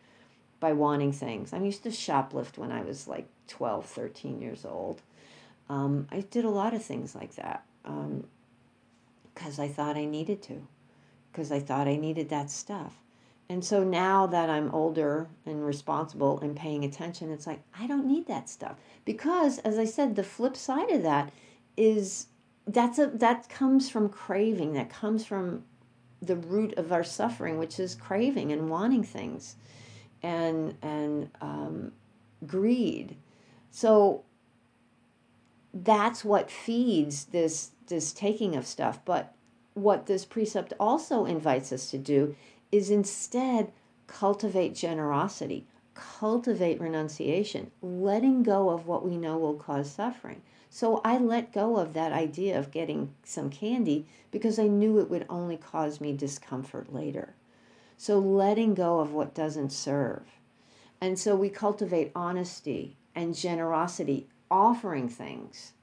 by 0.59 0.71
wanting 0.73 1.11
things. 1.11 1.53
I 1.53 1.57
used 1.57 1.83
to 1.83 1.89
shoplift 1.89 2.57
when 2.57 2.71
I 2.71 2.83
was 2.83 3.07
like 3.07 3.27
12, 3.47 3.85
13 3.87 4.41
years 4.41 4.63
old. 4.63 5.01
Um, 5.67 6.07
I 6.11 6.21
did 6.21 6.45
a 6.45 6.49
lot 6.49 6.73
of 6.73 6.83
things 6.83 7.15
like 7.15 7.35
that 7.35 7.65
because 7.83 9.59
um, 9.59 9.65
I 9.65 9.67
thought 9.67 9.97
I 9.97 10.05
needed 10.05 10.41
to, 10.43 10.67
because 11.31 11.51
I 11.51 11.59
thought 11.59 11.87
I 11.87 11.95
needed 11.95 12.29
that 12.29 12.49
stuff. 12.49 12.95
And 13.49 13.65
so 13.65 13.83
now 13.83 14.27
that 14.27 14.49
I'm 14.49 14.73
older 14.73 15.27
and 15.45 15.65
responsible 15.65 16.39
and 16.39 16.55
paying 16.55 16.85
attention, 16.85 17.31
it's 17.31 17.45
like, 17.45 17.61
I 17.77 17.85
don't 17.85 18.05
need 18.05 18.27
that 18.27 18.47
stuff. 18.47 18.77
Because, 19.03 19.59
as 19.59 19.77
I 19.77 19.83
said, 19.83 20.15
the 20.15 20.23
flip 20.23 20.55
side 20.55 20.89
of 20.89 21.03
that 21.03 21.33
is 21.75 22.27
that's 22.67 22.99
a 22.99 23.07
that 23.07 23.49
comes 23.49 23.89
from 23.89 24.07
craving 24.07 24.73
that 24.73 24.89
comes 24.89 25.25
from 25.25 25.63
the 26.21 26.35
root 26.35 26.73
of 26.77 26.91
our 26.91 27.03
suffering, 27.03 27.57
which 27.57 27.79
is 27.79 27.95
craving 27.95 28.51
and 28.51 28.69
wanting 28.69 29.03
things, 29.03 29.55
and 30.23 30.77
and 30.81 31.29
um, 31.41 31.91
greed. 32.45 33.17
So 33.71 34.23
that's 35.73 36.23
what 36.23 36.51
feeds 36.51 37.25
this 37.25 37.71
this 37.87 38.13
taking 38.13 38.55
of 38.55 38.65
stuff. 38.65 38.99
But 39.03 39.33
what 39.73 40.05
this 40.05 40.25
precept 40.25 40.73
also 40.79 41.25
invites 41.25 41.71
us 41.71 41.89
to 41.91 41.97
do 41.97 42.35
is 42.71 42.89
instead 42.89 43.71
cultivate 44.07 44.75
generosity, 44.75 45.65
cultivate 45.93 46.79
renunciation, 46.79 47.71
letting 47.81 48.43
go 48.43 48.69
of 48.69 48.87
what 48.87 49.05
we 49.05 49.17
know 49.17 49.37
will 49.37 49.55
cause 49.55 49.91
suffering. 49.91 50.41
So 50.69 51.01
I 51.03 51.17
let 51.17 51.51
go 51.51 51.77
of 51.77 51.93
that 51.93 52.13
idea 52.13 52.57
of 52.57 52.71
getting 52.71 53.13
some 53.23 53.49
candy 53.49 54.05
because 54.31 54.57
I 54.57 54.67
knew 54.67 54.99
it 54.99 55.09
would 55.09 55.25
only 55.29 55.57
cause 55.57 55.99
me 55.99 56.13
discomfort 56.13 56.93
later. 56.93 57.33
So 57.97 58.19
letting 58.19 58.73
go 58.73 58.99
of 58.99 59.11
what 59.11 59.33
doesn't 59.33 59.71
serve. 59.71 60.23
And 61.01 61.19
so 61.19 61.35
we 61.35 61.49
cultivate 61.49 62.11
honesty 62.15 62.95
and 63.13 63.35
generosity, 63.35 64.27
offering 64.49 65.09
things. 65.09 65.73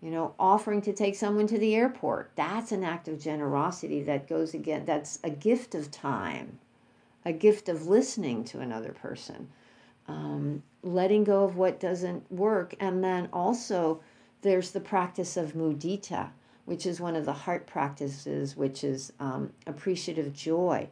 You 0.00 0.10
know, 0.10 0.34
offering 0.38 0.80
to 0.82 0.92
take 0.92 1.14
someone 1.14 1.46
to 1.48 1.58
the 1.58 1.74
airport. 1.74 2.30
That's 2.34 2.72
an 2.72 2.84
act 2.84 3.06
of 3.06 3.20
generosity 3.20 4.02
that 4.04 4.28
goes 4.28 4.54
again, 4.54 4.84
that's 4.86 5.18
a 5.22 5.30
gift 5.30 5.74
of 5.74 5.90
time, 5.90 6.58
a 7.24 7.32
gift 7.32 7.68
of 7.68 7.86
listening 7.86 8.44
to 8.44 8.60
another 8.60 8.92
person, 8.92 9.48
um, 10.08 10.62
letting 10.82 11.24
go 11.24 11.44
of 11.44 11.56
what 11.56 11.78
doesn't 11.78 12.30
work. 12.32 12.74
And 12.80 13.04
then 13.04 13.28
also, 13.30 14.00
there's 14.40 14.70
the 14.70 14.80
practice 14.80 15.36
of 15.36 15.52
mudita, 15.52 16.30
which 16.64 16.86
is 16.86 16.98
one 16.98 17.14
of 17.14 17.26
the 17.26 17.32
heart 17.32 17.66
practices, 17.66 18.56
which 18.56 18.82
is 18.82 19.12
um, 19.20 19.52
appreciative 19.66 20.32
joy 20.32 20.88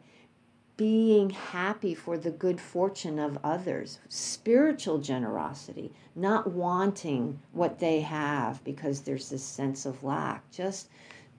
being 0.79 1.29
happy 1.29 1.93
for 1.93 2.17
the 2.17 2.31
good 2.31 2.61
fortune 2.61 3.19
of 3.19 3.37
others, 3.43 3.99
spiritual 4.07 4.97
generosity, 4.97 5.91
not 6.15 6.49
wanting 6.49 7.37
what 7.51 7.79
they 7.79 7.99
have 7.99 8.63
because 8.63 9.01
there's 9.01 9.27
this 9.27 9.43
sense 9.43 9.85
of 9.85 10.01
lack, 10.05 10.49
just 10.51 10.87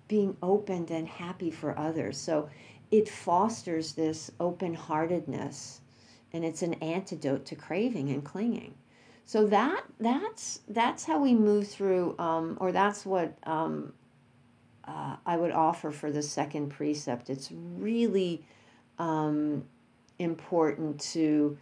being 0.08 0.36
open 0.42 0.84
and 0.90 1.08
happy 1.08 1.50
for 1.50 1.78
others. 1.78 2.18
So 2.18 2.50
it 2.90 3.08
fosters 3.08 3.94
this 3.94 4.30
open 4.40 4.74
heartedness 4.74 5.80
and 6.34 6.44
it's 6.44 6.60
an 6.60 6.74
antidote 6.74 7.46
to 7.46 7.54
craving 7.54 8.10
and 8.10 8.22
clinging. 8.22 8.74
So 9.24 9.46
that 9.46 9.84
that's 9.98 10.60
that's 10.68 11.04
how 11.04 11.18
we 11.18 11.32
move 11.32 11.66
through, 11.66 12.14
um, 12.18 12.58
or 12.60 12.72
that's 12.72 13.06
what 13.06 13.38
um, 13.44 13.94
uh, 14.84 15.16
I 15.24 15.38
would 15.38 15.52
offer 15.52 15.90
for 15.90 16.10
the 16.10 16.22
second 16.22 16.68
precept. 16.68 17.30
It's 17.30 17.50
really 17.50 18.44
um, 19.00 19.64
important 20.18 21.00
to 21.00 21.58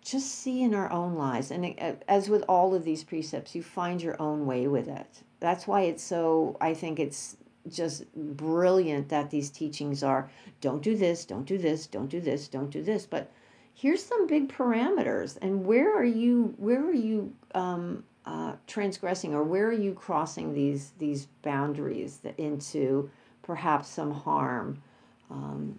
just 0.00 0.34
see 0.34 0.62
in 0.62 0.74
our 0.74 0.90
own 0.90 1.14
lives. 1.14 1.52
And 1.52 1.78
as 2.08 2.28
with 2.28 2.42
all 2.48 2.74
of 2.74 2.84
these 2.84 3.04
precepts, 3.04 3.54
you 3.54 3.62
find 3.62 4.02
your 4.02 4.20
own 4.20 4.46
way 4.46 4.66
with 4.66 4.88
it. 4.88 5.22
That's 5.38 5.66
why 5.66 5.82
it's 5.82 6.02
so, 6.02 6.56
I 6.60 6.74
think 6.74 6.98
it's 6.98 7.36
just 7.70 8.12
brilliant 8.16 9.10
that 9.10 9.30
these 9.30 9.50
teachings 9.50 10.02
are 10.02 10.28
don't 10.60 10.82
do 10.82 10.96
this, 10.96 11.24
don't 11.24 11.44
do 11.44 11.58
this, 11.58 11.86
don't 11.86 12.08
do 12.08 12.20
this, 12.20 12.48
don't 12.48 12.70
do 12.70 12.82
this. 12.82 13.06
But 13.06 13.30
here's 13.74 14.04
some 14.04 14.26
big 14.26 14.48
parameters. 14.48 15.38
And 15.42 15.64
where 15.64 15.94
are 15.96 16.04
you, 16.04 16.54
where 16.56 16.84
are 16.84 16.94
you, 16.94 17.32
um, 17.54 18.02
uh, 18.24 18.52
transgressing 18.66 19.34
or 19.34 19.42
where 19.42 19.66
are 19.66 19.72
you 19.72 19.92
crossing 19.92 20.54
these 20.54 20.92
these 20.98 21.26
boundaries 21.42 22.20
into 22.38 23.10
perhaps 23.42 23.88
some 23.88 24.12
harm 24.12 24.80
um, 25.28 25.76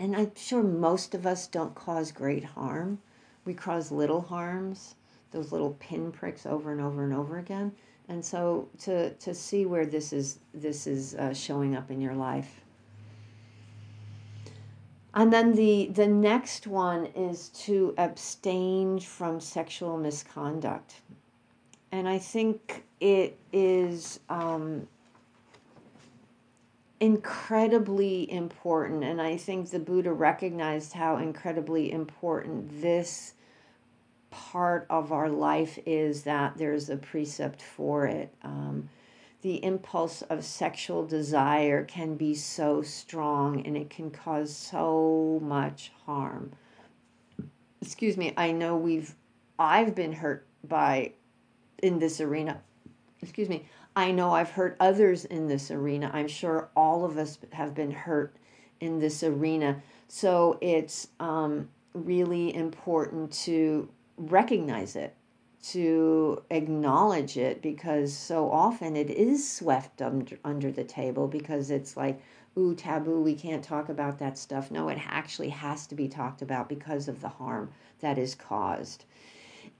and 0.00 0.16
I'm 0.16 0.32
sure 0.34 0.62
most 0.62 1.14
of 1.14 1.26
us 1.26 1.46
don't 1.46 1.74
cause 1.74 2.10
great 2.10 2.42
harm. 2.42 2.98
We 3.44 3.52
cause 3.52 3.92
little 3.92 4.22
harms, 4.22 4.94
those 5.30 5.52
little 5.52 5.76
pinpricks 5.78 6.46
over 6.46 6.72
and 6.72 6.80
over 6.80 7.04
and 7.04 7.12
over 7.12 7.38
again. 7.38 7.72
And 8.08 8.24
so 8.24 8.68
to, 8.80 9.10
to 9.10 9.34
see 9.34 9.66
where 9.66 9.86
this 9.86 10.12
is 10.12 10.38
this 10.54 10.86
is 10.86 11.14
uh, 11.14 11.34
showing 11.34 11.76
up 11.76 11.90
in 11.90 12.00
your 12.00 12.14
life. 12.14 12.62
And 15.12 15.30
then 15.32 15.54
the 15.54 15.90
the 15.92 16.06
next 16.06 16.66
one 16.66 17.06
is 17.06 17.50
to 17.64 17.94
abstain 17.98 19.00
from 19.00 19.38
sexual 19.38 19.98
misconduct. 19.98 20.94
And 21.92 22.08
I 22.08 22.18
think 22.18 22.84
it 23.00 23.36
is 23.52 24.20
um, 24.30 24.88
incredibly 27.00 28.30
important. 28.30 29.02
And 29.02 29.20
I 29.20 29.36
think 29.36 29.70
the 29.70 29.78
Buddha 29.78 30.12
recognized 30.12 30.92
how 30.92 31.16
incredibly 31.16 31.90
important 31.90 32.82
this 32.82 33.34
part 34.30 34.86
of 34.90 35.10
our 35.10 35.28
life 35.28 35.78
is 35.86 36.22
that 36.22 36.56
there's 36.56 36.90
a 36.90 36.96
precept 36.96 37.62
for 37.62 38.06
it. 38.06 38.32
Um, 38.44 38.90
the 39.42 39.64
impulse 39.64 40.20
of 40.22 40.44
sexual 40.44 41.06
desire 41.06 41.84
can 41.84 42.16
be 42.16 42.34
so 42.34 42.82
strong 42.82 43.66
and 43.66 43.76
it 43.76 43.88
can 43.88 44.10
cause 44.10 44.54
so 44.54 45.40
much 45.42 45.90
harm. 46.04 46.52
Excuse 47.80 48.18
me, 48.18 48.34
I 48.36 48.52
know 48.52 48.76
we've, 48.76 49.14
I've 49.58 49.94
been 49.94 50.12
hurt 50.12 50.46
by, 50.62 51.12
in 51.82 51.98
this 51.98 52.20
arena, 52.20 52.60
excuse 53.22 53.48
me, 53.48 53.66
I 53.96 54.12
know 54.12 54.32
I've 54.32 54.50
hurt 54.50 54.76
others 54.78 55.24
in 55.24 55.48
this 55.48 55.70
arena. 55.70 56.10
I'm 56.12 56.28
sure 56.28 56.70
all 56.76 57.04
of 57.04 57.18
us 57.18 57.38
have 57.52 57.74
been 57.74 57.90
hurt 57.90 58.36
in 58.80 58.98
this 58.98 59.22
arena. 59.22 59.82
So 60.08 60.58
it's 60.60 61.08
um, 61.18 61.68
really 61.92 62.54
important 62.54 63.32
to 63.44 63.88
recognize 64.16 64.96
it, 64.96 65.14
to 65.62 66.42
acknowledge 66.50 67.36
it, 67.36 67.62
because 67.62 68.16
so 68.16 68.50
often 68.50 68.96
it 68.96 69.10
is 69.10 69.50
swept 69.50 70.00
under, 70.00 70.38
under 70.44 70.70
the 70.70 70.84
table 70.84 71.26
because 71.26 71.70
it's 71.70 71.96
like, 71.96 72.20
ooh, 72.56 72.74
taboo, 72.74 73.20
we 73.20 73.34
can't 73.34 73.62
talk 73.62 73.88
about 73.88 74.18
that 74.18 74.38
stuff. 74.38 74.70
No, 74.70 74.88
it 74.88 74.98
actually 75.06 75.50
has 75.50 75.86
to 75.88 75.94
be 75.94 76.08
talked 76.08 76.42
about 76.42 76.68
because 76.68 77.08
of 77.08 77.20
the 77.20 77.28
harm 77.28 77.70
that 78.00 78.18
is 78.18 78.34
caused. 78.34 79.04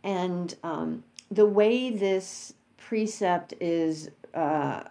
And 0.03 0.55
um, 0.63 1.05
the 1.31 1.47
way 1.47 1.91
this 1.91 2.55
precept 2.81 3.55
is 3.61 4.11
uh, 4.35 4.83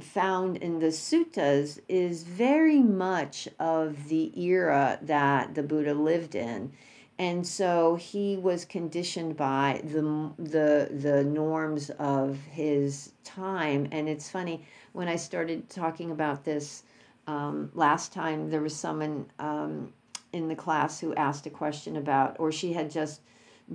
found 0.00 0.56
in 0.56 0.78
the 0.78 0.86
suttas 0.86 1.78
is 1.88 2.22
very 2.22 2.80
much 2.80 3.48
of 3.58 4.08
the 4.08 4.32
era 4.40 4.98
that 5.02 5.54
the 5.54 5.62
Buddha 5.62 5.92
lived 5.92 6.34
in. 6.34 6.72
And 7.18 7.46
so 7.46 7.96
he 7.96 8.36
was 8.36 8.64
conditioned 8.64 9.36
by 9.36 9.82
the, 9.84 10.32
the, 10.38 10.88
the 10.90 11.22
norms 11.24 11.90
of 11.98 12.38
his 12.50 13.12
time. 13.22 13.86
And 13.92 14.08
it's 14.08 14.30
funny, 14.30 14.64
when 14.92 15.08
I 15.08 15.16
started 15.16 15.68
talking 15.68 16.10
about 16.10 16.44
this 16.44 16.84
um, 17.26 17.70
last 17.74 18.12
time, 18.12 18.50
there 18.50 18.62
was 18.62 18.74
someone 18.74 19.26
um, 19.38 19.92
in 20.32 20.48
the 20.48 20.56
class 20.56 20.98
who 20.98 21.14
asked 21.14 21.46
a 21.46 21.50
question 21.50 21.96
about, 21.96 22.36
or 22.40 22.50
she 22.50 22.72
had 22.72 22.90
just 22.90 23.20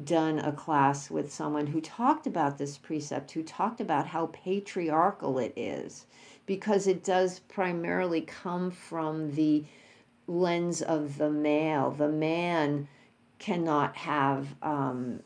done 0.04 0.40
a 0.40 0.52
class 0.52 1.10
with 1.10 1.34
someone 1.34 1.68
who 1.68 1.82
talked 1.82 2.28
about 2.28 2.58
this 2.58 2.78
precept, 2.78 3.32
who 3.32 3.44
talked 3.44 3.82
about 3.82 4.08
how 4.08 4.28
patriarchal 4.28 5.40
it 5.40 5.54
is, 5.56 6.06
because 6.46 6.88
it 6.88 7.04
does 7.04 7.40
primarily 7.40 8.22
come 8.22 8.72
from 8.72 9.34
the 9.36 9.64
lens 10.28 10.82
of 10.82 11.18
the 11.18 11.30
male. 11.30 11.92
The 11.92 12.10
man 12.10 12.88
cannot 13.40 13.96
have 13.96 14.56
um, 14.62 15.22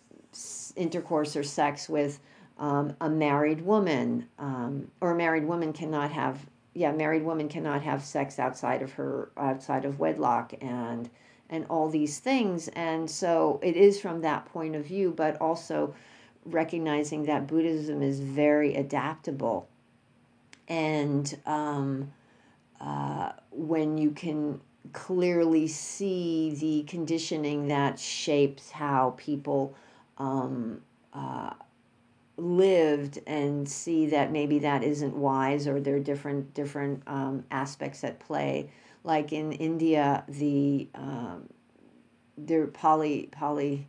intercourse 0.76 1.36
or 1.36 1.44
sex 1.44 1.90
with 1.90 2.20
um, 2.58 2.96
a 3.02 3.10
married 3.10 3.62
woman, 3.62 4.28
um, 4.38 4.92
or 5.02 5.12
a 5.12 5.16
married 5.16 5.46
woman 5.46 5.74
cannot 5.74 6.12
have, 6.12 6.46
yeah, 6.74 6.92
married 6.92 7.24
woman 7.24 7.50
cannot 7.50 7.82
have 7.82 8.04
sex 8.04 8.38
outside 8.38 8.82
of 8.82 8.94
her, 8.94 9.32
outside 9.38 9.86
of 9.86 10.00
wedlock, 10.00 10.54
and 10.62 11.10
and 11.52 11.66
all 11.70 11.90
these 11.90 12.20
things. 12.20 12.70
And 12.70 13.12
so 13.12 13.60
it 13.62 13.76
is 13.76 14.00
from 14.00 14.22
that 14.22 14.46
point 14.46 14.76
of 14.76 14.86
view, 14.86 15.14
but 15.16 15.40
also 15.40 15.94
recognizing 16.46 17.26
that 17.26 17.46
Buddhism 17.46 18.02
is 18.02 18.20
very 18.20 18.74
adaptable. 18.76 19.68
And 20.68 21.38
um, 21.46 22.14
uh, 22.80 23.34
when 23.52 23.98
you 23.98 24.12
can 24.12 24.62
clearly 24.94 25.68
see 25.68 26.56
the 26.56 26.84
conditioning 26.90 27.68
that 27.68 28.00
shapes 28.00 28.72
how 28.72 29.14
people 29.18 29.76
um, 30.18 30.82
uh, 31.14 31.52
lived 32.38 33.20
and 33.28 33.70
see 33.70 34.08
that 34.08 34.32
maybe 34.32 34.60
that 34.60 34.84
isn't 34.84 35.16
wise 35.16 35.68
or 35.68 35.80
there 35.80 35.96
are 35.96 36.00
different 36.00 36.54
different 36.56 37.04
um, 37.06 37.44
aspects 37.52 38.04
at 38.04 38.20
play 38.20 38.70
like 39.04 39.34
in 39.34 39.52
India, 39.54 40.24
the 40.28 40.88
um, 40.96 41.50
their 42.38 42.68
poly 42.68 43.30
poly 43.32 43.88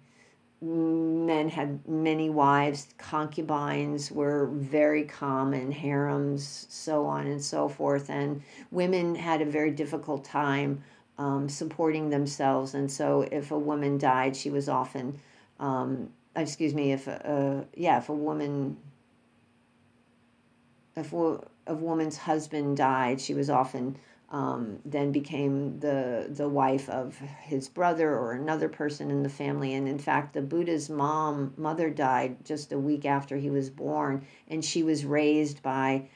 men 0.63 1.49
had 1.49 1.87
many 1.89 2.31
wives, 2.31 2.87
concubines 2.97 4.13
were 4.13 4.47
very 4.53 5.03
common, 5.05 5.73
harems, 5.73 6.67
so 6.71 7.05
on 7.05 7.27
and 7.27 7.43
so 7.43 7.69
forth. 7.69 8.09
And 8.09 8.43
women 8.71 9.17
had 9.17 9.43
a 9.43 9.45
very 9.45 9.73
difficult 9.73 10.25
time 10.25 10.85
um, 11.19 11.49
supporting 11.49 12.11
themselves. 12.11 12.75
And 12.75 12.91
so 12.91 13.23
if 13.33 13.51
a 13.51 13.59
woman 13.59 13.99
died, 13.99 14.37
she 14.37 14.51
was 14.51 14.69
often, 14.69 15.19
um, 15.59 16.11
excuse 16.37 16.75
me, 16.75 16.93
if, 16.93 17.09
a, 17.09 17.67
yeah, 17.75 17.99
if 17.99 18.09
a 18.09 18.15
woman, 18.15 18.77
if 20.95 21.13
a, 21.13 21.41
a 21.67 21.75
woman's 21.75 22.19
husband 22.19 22.77
died, 22.77 23.21
she 23.21 23.35
was 23.35 23.51
often 23.51 23.97
um, 24.33 24.79
then 24.87 25.13
became 25.13 25.79
the 25.81 26.27
the 26.31 26.49
wife 26.49 26.89
of 26.89 27.17
his 27.43 27.69
brother 27.69 28.11
or 28.17 28.33
another 28.33 28.69
person 28.69 29.11
in 29.11 29.23
the 29.23 29.29
family. 29.29 29.75
And 29.75 29.87
in 29.87 29.99
fact, 29.99 30.33
the 30.33 30.41
Buddha's 30.41 30.89
mom 30.89 31.53
mother 31.57 31.91
died 31.91 32.45
just 32.45 32.73
a 32.73 32.79
week 32.79 33.05
after 33.05 33.37
he 33.37 33.51
was 33.51 33.69
born, 33.69 34.27
and 34.49 34.65
she 34.65 34.83
was 34.83 35.05
raised 35.05 35.63
by 35.63 36.09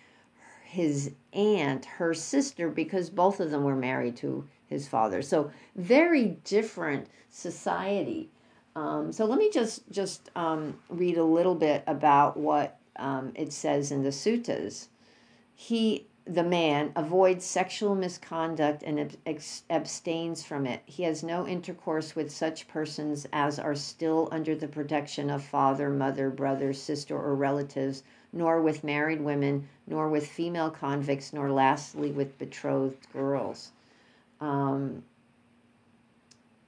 his 0.64 1.12
aunt, 1.34 1.84
her 1.84 2.14
sister, 2.14 2.70
because 2.70 3.10
both 3.10 3.38
of 3.38 3.50
them 3.50 3.64
were 3.64 3.76
married 3.76 4.16
to 4.16 4.48
his 4.66 4.88
father. 4.88 5.20
So 5.20 5.50
very 5.76 6.38
different 6.42 7.08
society. 7.28 8.30
Um, 8.74 9.12
so 9.12 9.26
let 9.26 9.38
me 9.38 9.50
just 9.50 9.90
just 9.90 10.30
um, 10.34 10.78
read 10.88 11.18
a 11.18 11.24
little 11.24 11.54
bit 11.54 11.84
about 11.86 12.38
what 12.38 12.78
um, 12.96 13.32
it 13.34 13.52
says 13.52 13.92
in 13.92 14.02
the 14.02 14.10
suttas. 14.10 14.88
He 15.54 16.06
the 16.26 16.42
man 16.42 16.90
avoids 16.96 17.44
sexual 17.44 17.94
misconduct 17.94 18.82
and 18.82 19.16
abstains 19.70 20.42
from 20.42 20.66
it. 20.66 20.82
He 20.84 21.04
has 21.04 21.22
no 21.22 21.46
intercourse 21.46 22.16
with 22.16 22.32
such 22.32 22.66
persons 22.66 23.28
as 23.32 23.60
are 23.60 23.76
still 23.76 24.28
under 24.32 24.56
the 24.56 24.66
protection 24.66 25.30
of 25.30 25.44
father, 25.44 25.88
mother, 25.88 26.28
brother, 26.30 26.72
sister, 26.72 27.16
or 27.16 27.36
relatives, 27.36 28.02
nor 28.32 28.60
with 28.60 28.82
married 28.82 29.20
women, 29.20 29.68
nor 29.86 30.08
with 30.08 30.26
female 30.26 30.70
convicts, 30.70 31.32
nor 31.32 31.50
lastly 31.52 32.10
with 32.10 32.38
betrothed 32.38 33.06
girls. 33.12 33.70
Um, 34.40 35.04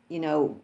you 0.08 0.20
know, 0.20 0.60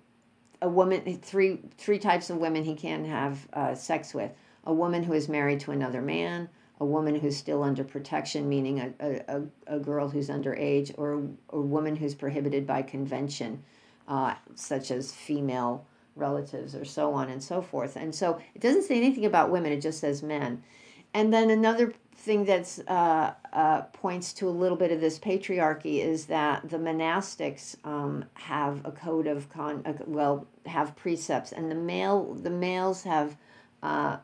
a 0.63 0.69
woman, 0.69 1.19
three, 1.19 1.59
three 1.77 1.99
types 1.99 2.31
of 2.31 2.37
women 2.37 2.63
he 2.63 2.77
can 2.77 3.05
have 3.07 3.49
uh, 3.53 3.75
sex 3.75 4.15
with 4.15 4.31
a 4.63 4.73
woman 4.73 5.03
who 5.03 5.15
is 5.15 5.29
married 5.29 5.61
to 5.61 5.73
another 5.73 6.01
man 6.01 6.49
a 6.85 6.87
woman 6.87 7.15
who's 7.15 7.37
still 7.37 7.63
under 7.63 7.83
protection, 7.83 8.47
meaning 8.47 8.95
a, 9.01 9.23
a, 9.27 9.43
a 9.67 9.79
girl 9.79 10.07
who's 10.07 10.29
underage, 10.29 10.93
or 10.99 11.23
a 11.49 11.61
woman 11.61 11.97
who's 11.97 12.15
prohibited 12.15 12.67
by 12.67 12.83
convention, 12.83 13.63
uh, 14.07 14.35
such 14.55 14.91
as 14.91 15.11
female 15.11 15.87
relatives 16.15 16.75
or 16.75 16.85
so 16.85 17.15
on 17.15 17.31
and 17.31 17.43
so 17.43 17.63
forth. 17.63 17.97
And 17.97 18.15
so 18.15 18.39
it 18.55 18.61
doesn't 18.61 18.83
say 18.83 18.99
anything 18.99 19.25
about 19.25 19.51
women, 19.51 19.73
it 19.73 19.81
just 19.81 19.99
says 19.99 20.23
men. 20.23 20.63
And 21.15 21.33
then 21.33 21.49
another 21.49 21.95
thing 22.17 22.45
that 22.45 22.79
uh, 22.87 23.33
uh, 23.53 23.81
points 23.93 24.35
to 24.35 24.49
a 24.49 24.51
little 24.51 24.77
bit 24.77 24.93
of 24.93 25.01
this 25.01 25.19
patriarchy 25.19 26.05
is 26.05 26.27
that 26.27 26.69
the 26.69 26.77
monastics 26.79 27.77
um, 27.85 28.27
have 28.35 28.85
a 28.85 28.93
code 28.93 29.27
of 29.27 29.49
con 29.49 29.83
uh, 29.87 29.95
well 30.07 30.47
have 30.67 30.95
precepts 30.97 31.53
and 31.53 31.71
the 31.71 31.75
male 31.75 32.35
the 32.35 32.51
males 32.51 33.03
have 33.03 33.37
uh, 33.83 34.17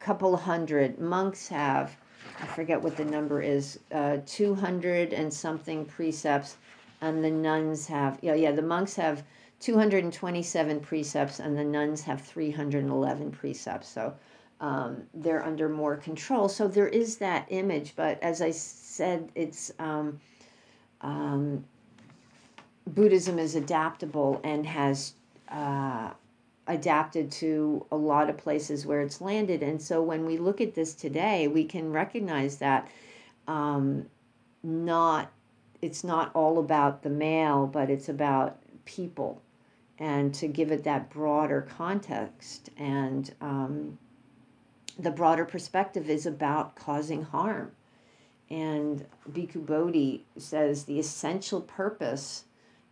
couple 0.00 0.36
hundred. 0.36 0.98
Monks 0.98 1.46
have, 1.48 1.96
I 2.40 2.46
forget 2.46 2.80
what 2.82 2.96
the 2.96 3.04
number 3.04 3.40
is, 3.40 3.78
uh, 3.92 4.18
200 4.26 5.12
and 5.12 5.32
something 5.32 5.84
precepts, 5.84 6.56
and 7.00 7.22
the 7.22 7.30
nuns 7.30 7.86
have, 7.86 8.18
yeah, 8.22 8.34
yeah, 8.34 8.52
the 8.52 8.62
monks 8.62 8.96
have 8.96 9.22
227 9.60 10.80
precepts, 10.80 11.38
and 11.38 11.56
the 11.56 11.64
nuns 11.64 12.00
have 12.00 12.20
311 12.22 13.30
precepts. 13.30 13.88
So 13.88 14.14
um, 14.60 15.02
they're 15.14 15.44
under 15.44 15.68
more 15.68 15.96
control. 15.96 16.48
So 16.48 16.66
there 16.66 16.88
is 16.88 17.18
that 17.18 17.46
image, 17.50 17.94
but 17.94 18.22
as 18.22 18.42
I 18.42 18.50
said, 18.50 19.30
it's 19.34 19.70
um, 19.78 20.18
um, 21.02 21.64
Buddhism 22.86 23.38
is 23.38 23.54
adaptable 23.54 24.40
and 24.44 24.66
has 24.66 25.14
uh, 25.48 26.10
adapted 26.72 27.30
to 27.30 27.86
a 27.90 27.96
lot 27.96 28.30
of 28.30 28.36
places 28.36 28.86
where 28.86 29.00
it's 29.00 29.20
landed. 29.20 29.62
And 29.62 29.80
so 29.80 30.02
when 30.02 30.24
we 30.24 30.38
look 30.38 30.60
at 30.60 30.74
this 30.74 30.94
today, 30.94 31.48
we 31.48 31.64
can 31.64 31.92
recognize 31.92 32.56
that 32.56 32.88
um, 33.46 34.06
not 34.62 35.32
it's 35.82 36.04
not 36.04 36.30
all 36.34 36.58
about 36.58 37.02
the 37.02 37.10
male, 37.10 37.66
but 37.66 37.88
it's 37.88 38.08
about 38.08 38.58
people, 38.84 39.40
and 39.98 40.34
to 40.34 40.46
give 40.46 40.70
it 40.70 40.84
that 40.84 41.08
broader 41.08 41.66
context. 41.76 42.68
And 42.76 43.32
um, 43.40 43.98
the 44.98 45.10
broader 45.10 45.46
perspective 45.46 46.10
is 46.10 46.26
about 46.26 46.76
causing 46.76 47.22
harm. 47.22 47.72
And 48.50 49.06
Bhikkhu 49.30 49.64
Bodhi 49.64 50.26
says 50.36 50.84
the 50.84 50.98
essential 50.98 51.60
purpose 51.60 52.44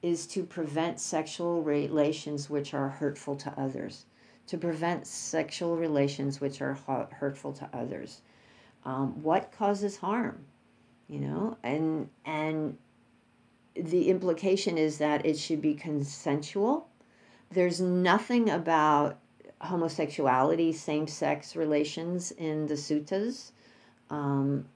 is 0.03 0.27
to 0.29 0.45
prevent 0.45 1.01
sexual 1.01 1.63
relations 1.63 2.49
which 2.49 2.75
are 2.75 2.89
hurtful 2.89 3.37
to 3.37 3.53
others, 3.59 4.07
to 4.47 4.57
prevent 4.57 5.07
sexual 5.07 5.77
relations 5.77 6.41
which 6.41 6.61
are 6.63 6.79
hurtful 7.13 7.53
to 7.53 7.69
others. 7.73 8.23
Um, 8.85 9.23
what 9.23 9.53
causes 9.53 9.97
harm? 9.97 10.45
You 11.09 11.21
know, 11.21 11.57
and 11.63 12.09
and 12.25 12.77
the 13.75 14.09
implication 14.11 14.77
is 14.79 14.99
that 14.99 15.25
it 15.25 15.39
should 15.39 15.63
be 15.63 15.75
consensual. 15.75 16.89
There's 17.51 17.81
nothing 17.81 18.51
about 18.51 19.19
homosexuality, 19.61 20.73
same 20.73 21.07
sex 21.07 21.57
relations 21.57 22.31
in 22.33 22.67
the 22.67 22.75
suttas. 22.75 23.53
Um, 24.11 24.67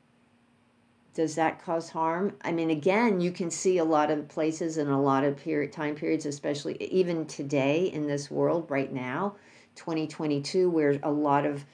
does 1.15 1.35
that 1.35 1.63
cause 1.63 1.91
harm? 1.91 2.35
I 2.43 2.53
mean, 2.53 2.71
again, 2.71 3.21
you 3.21 3.33
can 3.33 3.51
see 3.51 3.79
a 3.79 3.85
lot 3.85 4.11
of 4.11 4.29
places 4.29 4.79
and 4.79 4.91
a 4.91 4.97
lot 4.97 5.25
of 5.25 5.37
period 5.37 5.73
time 5.73 5.95
periods, 5.95 6.25
especially 6.25 6.83
even 6.83 7.27
today 7.27 7.87
in 7.87 8.07
this 8.07 8.31
world 8.31 8.67
right 8.71 8.93
now, 8.93 9.37
2022, 9.77 10.71
where 10.71 10.99
a 11.03 11.11
lot 11.11 11.45
of 11.45 11.65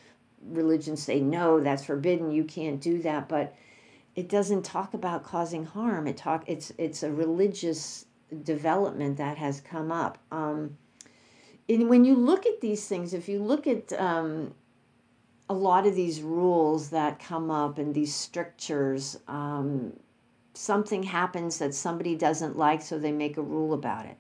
religions 0.43 1.03
say 1.03 1.21
no, 1.21 1.61
that's 1.61 1.85
forbidden, 1.85 2.31
you 2.31 2.45
can't 2.45 2.81
do 2.81 3.01
that, 3.03 3.29
but 3.29 3.55
it 4.17 4.29
doesn't 4.29 4.65
talk 4.65 4.95
about 4.95 5.23
causing 5.23 5.65
harm. 5.65 6.09
It 6.09 6.17
talk 6.17 6.43
it's 6.49 6.73
it's 6.77 7.05
a 7.05 7.13
religious 7.13 8.07
development 8.43 9.17
that 9.19 9.39
has 9.39 9.61
come 9.61 9.93
up. 9.93 10.19
Um, 10.33 10.77
and 11.69 11.89
when 11.89 12.05
you 12.05 12.17
look 12.17 12.47
at 12.47 12.61
these 12.61 12.89
things, 12.89 13.15
if 13.15 13.29
you 13.29 13.41
look 13.41 13.69
at 13.69 13.93
um, 13.93 14.55
a 15.49 15.55
lot 15.55 15.87
of 15.87 15.95
these 15.95 16.21
rules 16.21 16.91
that 16.91 17.19
come 17.19 17.51
up 17.51 17.79
and 17.79 17.95
these 17.95 18.15
strictures, 18.15 19.19
um, 19.29 19.95
something 20.55 21.03
happens 21.03 21.59
that 21.59 21.75
somebody 21.75 22.15
doesn't 22.15 22.57
like, 22.57 22.83
so 22.83 22.99
they 22.99 23.13
make 23.13 23.37
a 23.37 23.43
rule 23.43 23.73
about 23.73 24.07
it. 24.07 24.17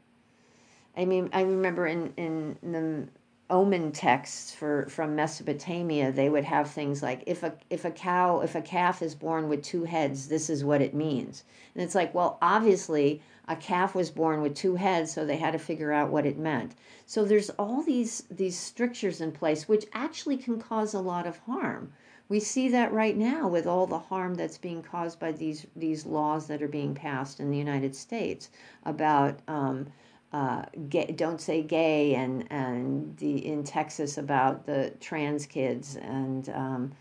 I 0.97 1.05
mean, 1.05 1.29
I 1.33 1.43
remember 1.43 1.87
in, 1.87 2.13
in, 2.17 2.57
the 2.63 3.09
omen 3.51 3.93
texts 3.93 4.53
for 4.53 4.87
from 4.89 5.17
Mesopotamia, 5.17 6.13
they 6.13 6.29
would 6.29 6.45
have 6.45 6.71
things 6.71 7.03
like 7.03 7.23
if 7.27 7.43
a 7.43 7.55
if 7.71 7.85
a 7.85 7.91
cow 7.91 8.41
if 8.41 8.55
a 8.55 8.61
calf 8.61 9.01
is 9.01 9.15
born 9.15 9.49
with 9.49 9.63
two 9.63 9.85
heads, 9.85 10.29
this 10.29 10.51
is 10.51 10.65
what 10.65 10.83
it 10.83 10.95
means. 10.95 11.45
And 11.75 11.83
it's 11.83 11.95
like, 11.95 12.15
well, 12.15 12.39
obviously 12.43 13.23
a 13.49 13.57
calf 13.57 13.95
was 13.95 14.11
born 14.11 14.43
with 14.43 14.55
two 14.55 14.77
heads, 14.77 15.13
so 15.13 15.25
they 15.25 15.39
had 15.39 15.53
to 15.53 15.59
figure 15.59 15.91
out 15.93 16.11
what 16.11 16.27
it 16.27 16.39
meant. 16.39 16.75
So 17.07 17.25
there's 17.25 17.51
all 17.51 17.83
these 17.83 18.25
these 18.31 18.57
strictures 18.57 19.21
in 19.21 19.33
place 19.33 19.67
which 19.67 19.87
actually 19.95 20.37
can 20.37 20.61
cause 20.61 20.93
a 20.93 21.01
lot 21.01 21.27
of 21.27 21.39
harm. 21.39 21.93
We 22.29 22.41
see 22.41 22.69
that 22.69 22.93
right 22.93 23.17
now 23.17 23.49
with 23.49 23.67
all 23.67 23.87
the 23.87 23.99
harm 23.99 24.35
that's 24.35 24.59
being 24.59 24.83
caused 24.83 25.19
by 25.19 25.33
these 25.33 25.67
these 25.75 26.05
laws 26.05 26.47
that 26.49 26.63
are 26.63 26.69
being 26.69 26.95
passed 26.95 27.41
in 27.41 27.51
the 27.51 27.57
United 27.57 27.97
States 27.97 28.51
about 28.85 29.41
um, 29.49 29.87
uh, 30.31 30.65
gay, 30.91 31.07
don't 31.07 31.41
say 31.41 31.63
gay 31.63 32.15
and 32.17 32.45
and 32.51 33.17
the 33.17 33.47
in 33.47 33.65
Texas 33.65 34.19
about 34.19 34.67
the 34.67 34.93
trans 35.01 35.47
kids 35.47 35.97
and 35.97 36.51
um, 36.51 36.93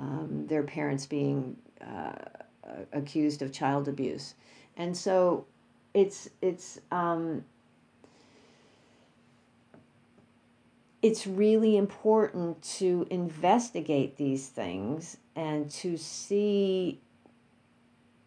um, 0.00 0.46
their 0.48 0.64
parents 0.64 1.06
being 1.06 1.56
uh, 1.80 2.14
accused 2.92 3.40
of 3.40 3.52
child 3.52 3.86
abuse, 3.86 4.34
and 4.76 4.96
so 4.96 5.46
it's 5.94 6.28
it's 6.40 6.80
um, 6.90 7.44
it's 11.02 11.26
really 11.26 11.76
important 11.76 12.62
to 12.62 13.06
investigate 13.10 14.16
these 14.16 14.48
things 14.48 15.16
and 15.34 15.70
to 15.70 15.96
see 15.96 17.00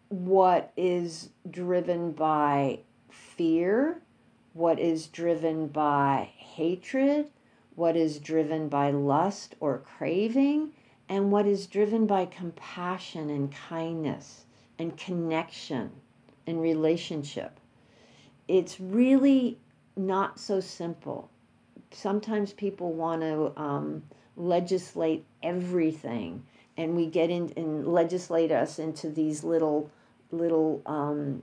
what 0.08 0.72
is 0.76 1.30
driven 1.50 2.12
by 2.12 2.80
fear, 3.10 4.00
what 4.52 4.78
is 4.78 5.06
driven 5.06 5.66
by 5.66 6.30
hatred, 6.36 7.28
what 7.74 7.96
is 7.96 8.18
driven 8.18 8.68
by 8.68 8.90
lust 8.90 9.54
or 9.58 9.78
craving, 9.78 10.70
and 11.08 11.32
what 11.32 11.46
is 11.46 11.66
driven 11.66 12.06
by 12.06 12.26
compassion 12.26 13.30
and 13.30 13.52
kindness 13.52 14.44
and 14.78 14.96
connection 14.96 15.90
and 16.46 16.60
relationship. 16.60 17.58
It's 18.48 18.80
really 18.80 19.58
not 19.96 20.38
so 20.38 20.60
simple 20.60 21.30
sometimes 21.96 22.52
people 22.52 22.92
want 22.92 23.22
to 23.22 23.52
um, 23.56 24.02
legislate 24.36 25.24
everything, 25.42 26.44
and 26.76 26.96
we 26.96 27.06
get 27.06 27.30
in 27.30 27.52
and 27.56 27.86
legislate 27.86 28.52
us 28.52 28.78
into 28.78 29.08
these 29.08 29.42
little 29.44 29.90
little 30.30 30.82
um, 30.86 31.42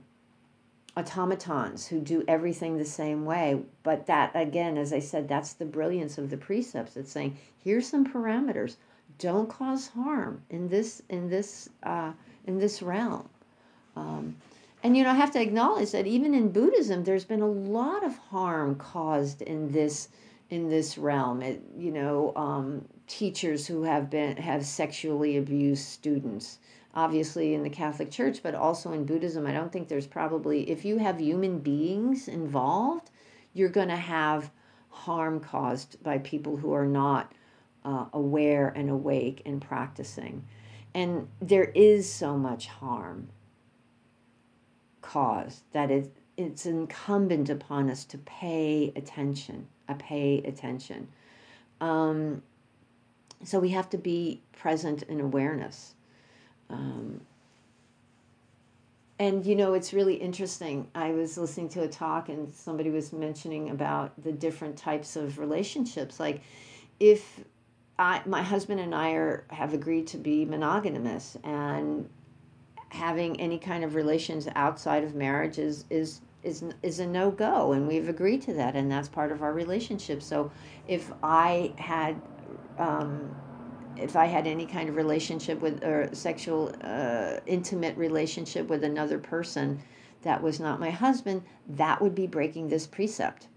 automatons 0.96 1.86
who 1.86 2.00
do 2.00 2.22
everything 2.28 2.76
the 2.76 2.84
same 2.84 3.24
way. 3.24 3.60
But 3.82 4.06
that, 4.06 4.30
again, 4.34 4.76
as 4.76 4.92
I 4.92 5.00
said, 5.00 5.28
that's 5.28 5.54
the 5.54 5.64
brilliance 5.64 6.18
of 6.18 6.30
the 6.30 6.36
precepts. 6.36 6.96
It's 6.96 7.10
saying, 7.10 7.36
here's 7.62 7.88
some 7.88 8.06
parameters. 8.06 8.76
Don't 9.18 9.48
cause 9.48 9.88
harm 9.88 10.42
in 10.50 10.68
this 10.68 11.02
in 11.08 11.28
this 11.28 11.68
uh, 11.82 12.12
in 12.46 12.58
this 12.58 12.82
realm. 12.82 13.28
Um, 13.96 14.36
and 14.84 14.96
you 14.96 15.02
know, 15.02 15.10
I 15.10 15.14
have 15.14 15.32
to 15.32 15.40
acknowledge 15.40 15.90
that 15.90 16.06
even 16.06 16.34
in 16.34 16.52
Buddhism, 16.52 17.02
there's 17.02 17.24
been 17.24 17.40
a 17.40 17.48
lot 17.48 18.04
of 18.04 18.16
harm 18.16 18.76
caused 18.76 19.42
in 19.42 19.72
this 19.72 20.08
in 20.50 20.68
this 20.68 20.96
realm. 20.96 21.42
It, 21.42 21.62
you 21.76 21.90
know, 21.90 22.32
um, 22.36 22.84
teachers 23.08 23.66
who 23.66 23.82
have 23.82 24.10
been 24.10 24.36
have 24.36 24.64
sexually 24.64 25.38
abused 25.38 25.84
students 25.84 26.58
obviously 26.94 27.54
in 27.54 27.62
the 27.62 27.70
Catholic 27.70 28.10
Church, 28.10 28.40
but 28.42 28.54
also 28.54 28.92
in 28.92 29.04
Buddhism. 29.04 29.46
I 29.46 29.52
don't 29.52 29.72
think 29.72 29.88
there's 29.88 30.06
probably, 30.06 30.70
if 30.70 30.84
you 30.84 30.98
have 30.98 31.20
human 31.20 31.58
beings 31.58 32.28
involved, 32.28 33.10
you're 33.52 33.68
going 33.68 33.88
to 33.88 33.96
have 33.96 34.50
harm 34.90 35.40
caused 35.40 36.00
by 36.02 36.18
people 36.18 36.56
who 36.56 36.72
are 36.72 36.86
not 36.86 37.32
uh, 37.84 38.06
aware 38.12 38.68
and 38.68 38.88
awake 38.88 39.42
and 39.44 39.60
practicing. 39.60 40.44
And 40.94 41.28
there 41.40 41.64
is 41.74 42.10
so 42.10 42.36
much 42.36 42.68
harm 42.68 43.28
caused 45.04 45.62
that 45.72 45.90
it, 45.90 46.10
it's 46.36 46.64
incumbent 46.66 47.50
upon 47.50 47.90
us 47.90 48.04
to 48.06 48.18
pay 48.18 48.92
attention, 48.96 49.68
uh, 49.88 49.94
pay 49.98 50.38
attention. 50.38 51.08
Um, 51.80 52.42
so 53.44 53.60
we 53.60 53.68
have 53.70 53.90
to 53.90 53.98
be 53.98 54.40
present 54.52 55.02
in 55.02 55.20
awareness. 55.20 55.94
Um, 56.70 57.20
and 59.18 59.44
you 59.44 59.54
know, 59.54 59.74
it's 59.74 59.92
really 59.92 60.14
interesting. 60.14 60.88
I 60.94 61.10
was 61.12 61.36
listening 61.36 61.68
to 61.70 61.82
a 61.82 61.88
talk, 61.88 62.28
and 62.28 62.52
somebody 62.52 62.90
was 62.90 63.12
mentioning 63.12 63.70
about 63.70 64.10
the 64.22 64.32
different 64.32 64.76
types 64.76 65.16
of 65.16 65.38
relationships. 65.38 66.18
Like, 66.18 66.40
if 66.98 67.40
I, 67.98 68.22
my 68.26 68.42
husband 68.42 68.80
and 68.80 68.94
I 68.94 69.12
are 69.12 69.44
have 69.50 69.72
agreed 69.74 70.08
to 70.08 70.16
be 70.16 70.44
monogamous, 70.44 71.36
and 71.44 72.08
having 72.94 73.40
any 73.40 73.58
kind 73.58 73.82
of 73.82 73.96
relations 73.96 74.48
outside 74.54 75.02
of 75.02 75.14
marriage 75.14 75.58
is 75.58 75.84
is 75.90 76.20
is 76.44 76.62
is 76.82 77.00
a 77.00 77.06
no 77.06 77.30
go, 77.30 77.72
and 77.72 77.88
we've 77.88 78.08
agreed 78.08 78.40
to 78.42 78.54
that, 78.54 78.76
and 78.76 78.90
that's 78.90 79.08
part 79.08 79.32
of 79.32 79.42
our 79.42 79.52
relationship. 79.52 80.22
So, 80.22 80.52
if 80.86 81.12
I 81.22 81.74
had 81.76 82.20
um, 82.78 83.34
if 83.96 84.14
I 84.14 84.26
had 84.26 84.46
any 84.46 84.66
kind 84.66 84.88
of 84.88 84.96
relationship 84.96 85.60
with 85.60 85.82
or 85.82 86.08
sexual 86.12 86.72
uh, 86.82 87.40
intimate 87.46 87.96
relationship 87.96 88.68
with 88.68 88.84
another 88.84 89.18
person 89.18 89.82
that 90.22 90.40
was 90.42 90.60
not 90.60 90.78
my 90.80 90.90
husband, 90.90 91.42
that 91.68 92.00
would 92.00 92.14
be 92.14 92.26
breaking 92.26 92.68
this 92.68 92.86
precept. 92.86 93.48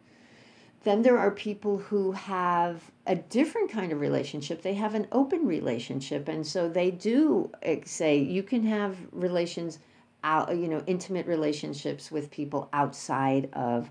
Then 0.84 1.02
there 1.02 1.18
are 1.18 1.32
people 1.32 1.78
who 1.78 2.12
have 2.14 2.92
a 3.06 3.16
different 3.16 3.72
kind 3.72 3.92
of 3.92 4.00
relationship. 4.00 4.62
They 4.62 4.76
have 4.76 4.96
an 4.96 5.08
open 5.12 5.46
relationship, 5.46 6.28
and 6.28 6.46
so 6.46 6.70
they 6.70 6.92
do 6.92 7.52
say 7.86 8.18
you 8.18 8.44
can 8.44 8.64
have 8.64 8.98
relations 9.12 9.80
out, 10.24 10.56
you 10.56 10.68
know, 10.68 10.84
intimate 10.88 11.26
relationships 11.26 12.12
with 12.12 12.32
people 12.32 12.70
outside 12.74 13.50
of 13.54 13.90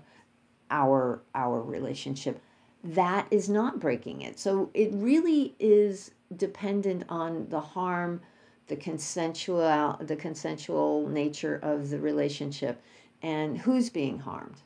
our 0.71 1.21
our 1.35 1.61
relationship. 1.61 2.41
That 2.83 3.27
is 3.31 3.49
not 3.49 3.79
breaking 3.79 4.21
it. 4.21 4.39
So 4.39 4.69
it 4.73 4.91
really 4.93 5.55
is 5.59 6.11
dependent 6.35 7.03
on 7.09 7.47
the 7.49 7.59
harm, 7.59 8.21
the 8.67 8.75
consensual 8.75 9.97
the 10.01 10.15
consensual 10.15 11.07
nature 11.07 11.59
of 11.61 11.89
the 11.89 11.99
relationship, 11.99 12.81
and 13.21 13.57
who's 13.57 13.89
being 13.89 14.19
harmed. 14.19 14.61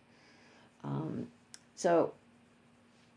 Um, 0.84 1.28
so 1.76 2.14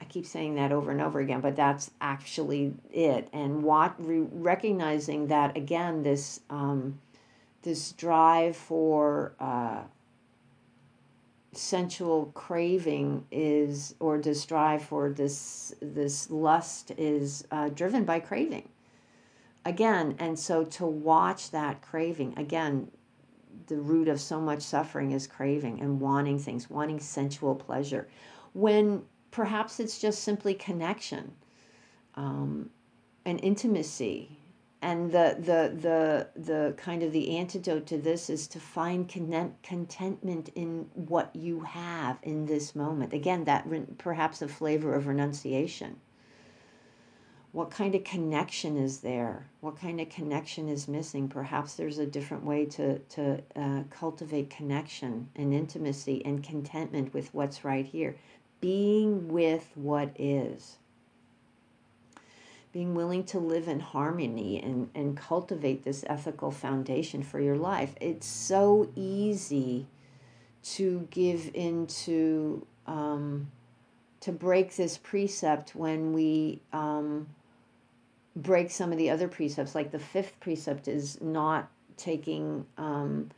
I 0.01 0.05
keep 0.05 0.27
saying 0.27 0.57
that 0.57 0.73
over 0.73 0.91
and 0.91 1.01
over 1.01 1.21
again, 1.21 1.41
but 1.41 1.57
that's 1.57 1.91
actually 2.01 2.75
it. 2.93 3.29
And 3.33 3.63
what 3.63 3.95
re- 3.99 4.27
recognizing 4.31 5.29
that 5.29 5.57
again, 5.57 6.03
this 6.03 6.41
um, 6.51 7.01
this 7.63 7.93
drive 7.93 8.57
for 8.57 9.33
uh, 9.41 9.83
sensual 11.57 12.27
craving 12.35 13.27
is 13.31 13.95
or 14.01 14.19
this 14.19 14.45
drive 14.45 14.83
for 14.83 15.11
this 15.11 15.75
this 15.81 16.31
lust 16.31 16.93
is 16.97 17.47
uh, 17.51 17.69
driven 17.69 18.05
by 18.05 18.21
craving 18.21 18.69
again 19.65 20.15
and 20.19 20.39
so 20.39 20.65
to 20.65 20.85
watch 20.85 21.51
that 21.51 21.81
craving 21.81 22.35
again 22.37 22.91
the 23.69 23.77
root 23.77 24.09
of 24.09 24.21
so 24.21 24.41
much 24.41 24.61
suffering 24.61 25.13
is 25.13 25.27
craving 25.27 25.81
and 25.81 26.01
wanting 26.01 26.39
things 26.39 26.69
wanting 26.69 26.99
sensual 26.99 27.55
pleasure 27.55 28.09
when 28.55 29.03
perhaps 29.31 29.81
it's 29.81 29.99
just 29.99 30.23
simply 30.23 30.55
connection 30.55 31.33
um, 32.15 32.71
and 33.27 33.39
intimacy. 33.43 34.39
And 34.81 35.11
the 35.13 35.37
the 35.39 35.75
the 35.81 36.29
the 36.41 36.75
kind 36.77 37.03
of 37.03 37.13
the 37.13 37.39
antidote 37.39 37.87
to 37.87 37.99
this 37.99 38.29
is 38.29 38.47
to 38.49 38.61
find 38.61 39.09
content, 39.09 39.55
contentment 39.63 40.51
in 40.55 40.91
what 40.95 41.35
you 41.35 41.61
have 41.61 42.19
in 42.23 42.45
this 42.47 42.75
moment. 42.77 43.15
Again 43.15 43.45
that 43.45 43.67
re- 43.67 43.87
perhaps 43.97 44.43
a 44.43 44.49
flavor 44.49 44.95
of 44.95 45.07
renunciation. 45.07 46.01
What 47.53 47.71
kind 47.71 47.95
of 47.95 48.05
connection 48.05 48.77
is 48.77 48.99
there? 48.99 49.47
What 49.61 49.79
kind 49.79 50.01
of 50.01 50.11
connection 50.11 50.69
is 50.69 50.87
missing? 50.87 51.29
Perhaps 51.29 51.77
there's 51.77 51.99
a 51.99 52.07
different 52.07 52.45
way 52.45 52.67
to 52.67 52.99
to 52.99 53.43
uh, 53.57 53.85
cultivate 53.89 54.51
connection 54.51 55.31
and 55.35 55.55
intimacy 55.55 56.23
and 56.27 56.43
contentment 56.45 57.15
with 57.15 57.33
what's 57.33 57.65
right 57.65 57.87
here 57.87 58.17
being 58.61 59.29
with 59.29 59.71
what 59.75 60.11
is 60.19 60.77
being 62.75 62.97
willing 62.97 63.23
to 63.23 63.39
live 63.39 63.69
in 63.69 63.79
harmony 63.79 64.61
and, 64.61 64.91
and 64.97 65.17
cultivate 65.17 65.85
this 65.85 66.05
ethical 66.09 66.51
foundation 66.51 67.23
for 67.23 67.39
your 67.39 67.57
life. 67.57 67.95
It's 68.01 68.27
so 68.27 68.91
easy 68.97 69.87
to 70.65 71.07
give 71.13 71.53
into, 71.55 72.67
um, 72.89 73.53
to 74.19 74.33
break 74.33 74.75
this 74.75 74.99
precept 74.99 75.77
when 75.77 76.13
we 76.13 76.63
um, 76.73 77.29
break 78.35 78.73
some 78.73 78.91
of 78.91 78.99
the 78.99 79.09
other 79.09 79.29
precepts. 79.29 79.77
Like 79.77 79.93
the 79.93 80.01
fifth 80.01 80.41
precept 80.41 80.89
is 80.89 81.21
not 81.21 81.71
taking 81.97 82.67
um, 82.77 83.31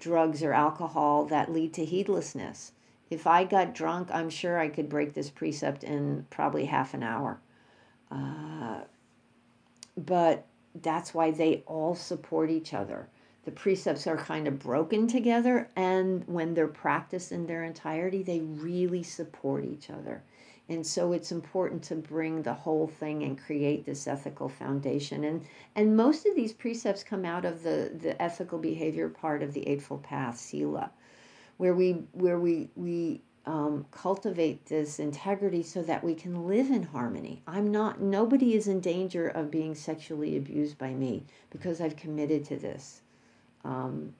drugs 0.00 0.42
or 0.42 0.52
alcohol 0.52 1.26
that 1.26 1.52
lead 1.52 1.72
to 1.74 1.84
heedlessness. 1.84 2.72
If 3.10 3.26
I 3.26 3.44
got 3.44 3.74
drunk, 3.74 4.08
I'm 4.12 4.30
sure 4.30 4.58
I 4.58 4.68
could 4.68 4.88
break 4.88 5.14
this 5.14 5.30
precept 5.30 5.82
in 5.82 6.26
probably 6.30 6.66
half 6.66 6.94
an 6.94 7.02
hour. 7.02 7.40
Uh, 8.10 8.82
but 9.96 10.46
that's 10.80 11.12
why 11.12 11.32
they 11.32 11.64
all 11.66 11.94
support 11.94 12.50
each 12.50 12.72
other. 12.72 13.08
The 13.44 13.50
precepts 13.50 14.06
are 14.06 14.16
kind 14.16 14.46
of 14.46 14.58
broken 14.58 15.08
together, 15.08 15.68
and 15.74 16.24
when 16.28 16.54
they're 16.54 16.68
practiced 16.68 17.32
in 17.32 17.46
their 17.46 17.64
entirety, 17.64 18.22
they 18.22 18.40
really 18.40 19.02
support 19.02 19.64
each 19.64 19.90
other. 19.90 20.22
And 20.68 20.86
so 20.86 21.12
it's 21.12 21.32
important 21.32 21.82
to 21.84 21.96
bring 21.96 22.42
the 22.42 22.54
whole 22.54 22.86
thing 22.86 23.24
and 23.24 23.36
create 23.36 23.84
this 23.84 24.06
ethical 24.06 24.48
foundation. 24.48 25.24
And 25.24 25.44
and 25.74 25.96
most 25.96 26.26
of 26.26 26.36
these 26.36 26.52
precepts 26.52 27.02
come 27.02 27.24
out 27.24 27.44
of 27.44 27.64
the, 27.64 27.90
the 27.92 28.20
ethical 28.22 28.58
behavior 28.58 29.08
part 29.08 29.42
of 29.42 29.52
the 29.52 29.66
Eightfold 29.66 30.04
Path, 30.04 30.38
Sila, 30.38 30.92
where 31.60 31.74
we 31.74 31.92
where 32.12 32.38
we 32.38 32.70
we 32.74 33.20
um, 33.44 33.84
cultivate 33.90 34.64
this 34.64 34.98
integrity 34.98 35.62
so 35.62 35.82
that 35.82 36.02
we 36.02 36.14
can 36.14 36.46
live 36.46 36.70
in 36.70 36.84
harmony. 36.84 37.42
I'm 37.46 37.70
not, 37.70 38.00
nobody 38.00 38.54
is 38.54 38.66
in 38.66 38.80
danger 38.80 39.28
of 39.28 39.50
being 39.50 39.74
sexually 39.74 40.36
abused 40.36 40.78
by 40.78 40.92
me 40.94 41.24
because 41.50 41.80
I've 41.80 41.96
committed 41.96 42.44
to 42.46 42.56
this, 42.56 43.00
um, 43.64 44.14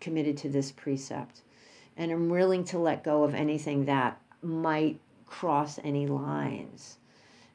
committed 0.00 0.36
to 0.38 0.48
this 0.48 0.72
precept. 0.72 1.42
And 1.96 2.10
I'm 2.10 2.28
willing 2.28 2.64
to 2.64 2.78
let 2.78 3.04
go 3.04 3.24
of 3.24 3.34
anything 3.34 3.84
that 3.86 4.20
might 4.42 4.98
cross 5.26 5.78
any 5.84 6.06
lines. 6.06 6.98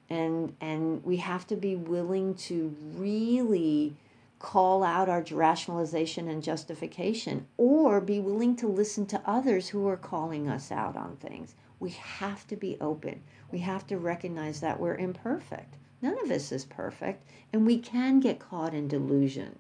And, 0.10 0.56
and 0.62 1.04
we 1.04 1.18
have 1.18 1.46
to 1.48 1.56
be 1.56 1.76
willing 1.76 2.36
to 2.36 2.76
really 2.96 3.96
call 4.46 4.84
out 4.84 5.10
our 5.10 5.26
rationalization 5.32 6.28
and 6.28 6.44
justification 6.44 7.48
or 7.58 8.00
be 8.00 8.20
willing 8.20 8.56
to 8.56 8.68
listen 8.68 9.04
to 9.08 9.20
others 9.26 9.70
who 9.70 9.88
are 9.88 9.98
calling 9.98 10.48
us 10.48 10.72
out 10.72 10.96
on 10.96 11.16
things. 11.16 11.56
We 11.80 11.90
have 11.90 12.46
to 12.50 12.56
be 12.56 12.78
open. 12.80 13.24
We 13.52 13.58
have 13.60 13.88
to 13.88 13.98
recognize 13.98 14.60
that 14.60 14.80
we're 14.80 14.98
imperfect. 14.98 15.78
None 16.00 16.24
of 16.24 16.30
us 16.30 16.52
is 16.52 16.64
perfect, 16.64 17.28
and 17.52 17.66
we 17.66 17.80
can 17.80 18.20
get 18.20 18.38
caught 18.38 18.76
in 18.76 18.88
delusion. 18.88 19.58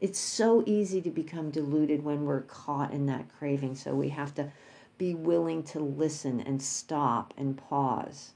It's 0.00 0.18
so 0.18 0.64
easy 0.66 1.00
to 1.02 1.10
become 1.10 1.52
deluded 1.52 2.02
when 2.02 2.24
we're 2.24 2.40
caught 2.40 2.92
in 2.92 3.06
that 3.06 3.28
craving, 3.38 3.76
so 3.76 3.94
we 3.94 4.08
have 4.08 4.34
to 4.34 4.50
be 4.98 5.14
willing 5.14 5.62
to 5.62 5.78
listen 5.78 6.40
and 6.40 6.60
stop 6.60 7.32
and 7.36 7.56
pause 7.56 8.32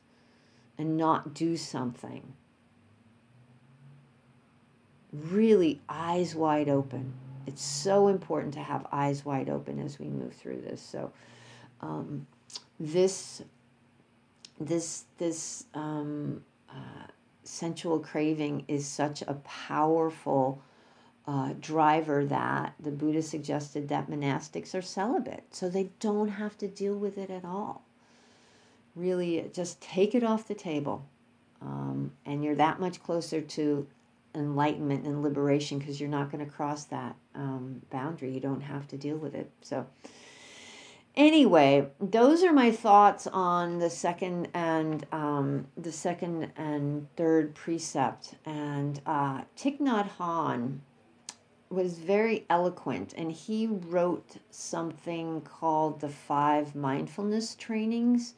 and 0.78 0.96
not 0.96 1.34
do 1.34 1.56
something. 1.56 2.34
Really, 5.12 5.80
eyes 5.88 6.34
wide 6.34 6.68
open. 6.68 7.12
It's 7.46 7.62
so 7.62 8.08
important 8.08 8.52
to 8.54 8.60
have 8.60 8.86
eyes 8.92 9.24
wide 9.24 9.48
open 9.48 9.78
as 9.78 9.98
we 9.98 10.06
move 10.06 10.34
through 10.34 10.60
this. 10.60 10.82
So, 10.82 11.12
um, 11.80 12.26
this, 12.78 13.42
this, 14.60 15.04
this 15.16 15.64
um, 15.72 16.42
uh, 16.68 17.06
sensual 17.42 17.98
craving 17.98 18.64
is 18.68 18.86
such 18.86 19.22
a 19.22 19.34
powerful 19.44 20.60
uh, 21.26 21.52
driver 21.60 22.24
that 22.24 22.74
the 22.80 22.90
Buddha 22.90 23.22
suggested 23.22 23.88
that 23.88 24.10
monastics 24.10 24.74
are 24.74 24.82
celibate, 24.82 25.44
so 25.50 25.68
they 25.68 25.90
don't 26.00 26.28
have 26.28 26.56
to 26.58 26.68
deal 26.68 26.94
with 26.94 27.18
it 27.18 27.30
at 27.30 27.44
all. 27.44 27.84
Really, 28.96 29.50
just 29.52 29.80
take 29.80 30.14
it 30.14 30.24
off 30.24 30.48
the 30.48 30.54
table, 30.54 31.04
um, 31.60 32.12
and 32.24 32.42
you're 32.42 32.54
that 32.54 32.80
much 32.80 33.02
closer 33.02 33.40
to 33.42 33.86
enlightenment 34.38 35.06
and 35.06 35.22
liberation 35.22 35.78
because 35.78 36.00
you're 36.00 36.08
not 36.08 36.30
going 36.30 36.44
to 36.44 36.50
cross 36.50 36.84
that 36.84 37.16
um, 37.34 37.82
boundary. 37.90 38.32
You 38.32 38.40
don't 38.40 38.60
have 38.60 38.88
to 38.88 38.96
deal 38.96 39.16
with 39.16 39.34
it. 39.34 39.50
So, 39.60 39.86
anyway, 41.16 41.88
those 42.00 42.42
are 42.42 42.52
my 42.52 42.70
thoughts 42.70 43.26
on 43.26 43.78
the 43.78 43.90
second 43.90 44.48
and 44.54 45.06
um, 45.12 45.66
the 45.76 45.92
second 45.92 46.52
and 46.56 47.06
third 47.16 47.54
precept. 47.54 48.34
And 48.46 49.00
uh, 49.04 49.42
Thich 49.56 49.80
Nhat 49.80 50.08
Hanh 50.18 50.78
was 51.70 51.98
very 51.98 52.46
eloquent 52.48 53.12
and 53.16 53.30
he 53.30 53.66
wrote 53.66 54.36
something 54.50 55.42
called 55.42 56.00
the 56.00 56.08
five 56.08 56.74
mindfulness 56.74 57.54
trainings 57.54 58.34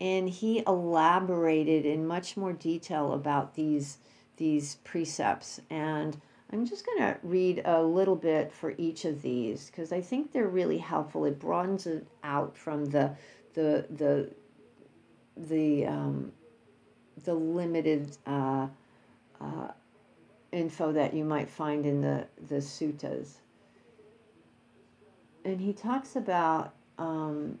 and 0.00 0.28
he 0.28 0.62
elaborated 0.66 1.86
in 1.86 2.06
much 2.06 2.36
more 2.36 2.52
detail 2.52 3.12
about 3.12 3.54
these 3.54 3.98
these 4.36 4.76
precepts 4.84 5.60
and 5.70 6.20
i'm 6.52 6.66
just 6.66 6.84
going 6.86 6.98
to 6.98 7.16
read 7.22 7.62
a 7.64 7.82
little 7.82 8.16
bit 8.16 8.52
for 8.52 8.74
each 8.78 9.04
of 9.04 9.22
these 9.22 9.66
because 9.70 9.92
i 9.92 10.00
think 10.00 10.32
they're 10.32 10.48
really 10.48 10.78
helpful 10.78 11.24
it 11.24 11.38
broadens 11.38 11.86
it 11.86 12.06
out 12.22 12.56
from 12.56 12.86
the 12.86 13.10
the 13.54 13.86
the 13.90 14.28
the 15.36 15.86
um, 15.86 16.32
the 17.24 17.34
limited 17.34 18.16
uh, 18.26 18.66
uh, 19.40 19.68
info 20.52 20.92
that 20.92 21.14
you 21.14 21.24
might 21.24 21.48
find 21.48 21.86
in 21.86 22.00
the, 22.00 22.26
the 22.48 22.56
suttas. 22.56 23.34
And 25.44 25.60
he 25.60 25.72
talks 25.72 26.16
about 26.16 26.74
um, 26.98 27.58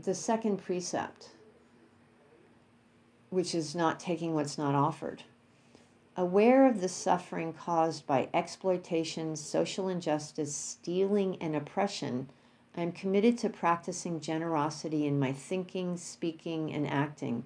the 0.00 0.14
second 0.14 0.58
precept, 0.58 1.30
which 3.30 3.54
is 3.54 3.74
not 3.74 3.98
taking 3.98 4.34
what's 4.34 4.56
not 4.56 4.74
offered. 4.74 5.24
Aware 6.16 6.66
of 6.66 6.80
the 6.80 6.88
suffering 6.88 7.52
caused 7.52 8.06
by 8.06 8.28
exploitation, 8.34 9.36
social 9.36 9.88
injustice, 9.88 10.54
stealing, 10.54 11.36
and 11.40 11.54
oppression, 11.54 12.28
I 12.76 12.82
am 12.82 12.92
committed 12.92 13.38
to 13.38 13.48
practicing 13.48 14.20
generosity 14.20 15.06
in 15.06 15.18
my 15.18 15.32
thinking, 15.32 15.96
speaking, 15.96 16.72
and 16.72 16.86
acting 16.86 17.44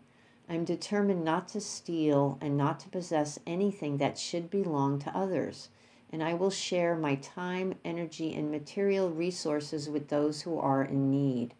I'm 0.48 0.64
determined 0.64 1.24
not 1.24 1.48
to 1.48 1.60
steal 1.60 2.36
and 2.40 2.56
not 2.56 2.78
to 2.80 2.88
possess 2.90 3.38
anything 3.46 3.96
that 3.98 4.18
should 4.18 4.50
belong 4.50 4.98
to 5.00 5.16
others, 5.16 5.70
and 6.12 6.22
I 6.22 6.34
will 6.34 6.50
share 6.50 6.96
my 6.96 7.14
time, 7.14 7.74
energy, 7.84 8.34
and 8.34 8.50
material 8.50 9.10
resources 9.10 9.88
with 9.88 10.08
those 10.08 10.42
who 10.42 10.58
are 10.58 10.82
in 10.82 11.10
need. 11.10 11.54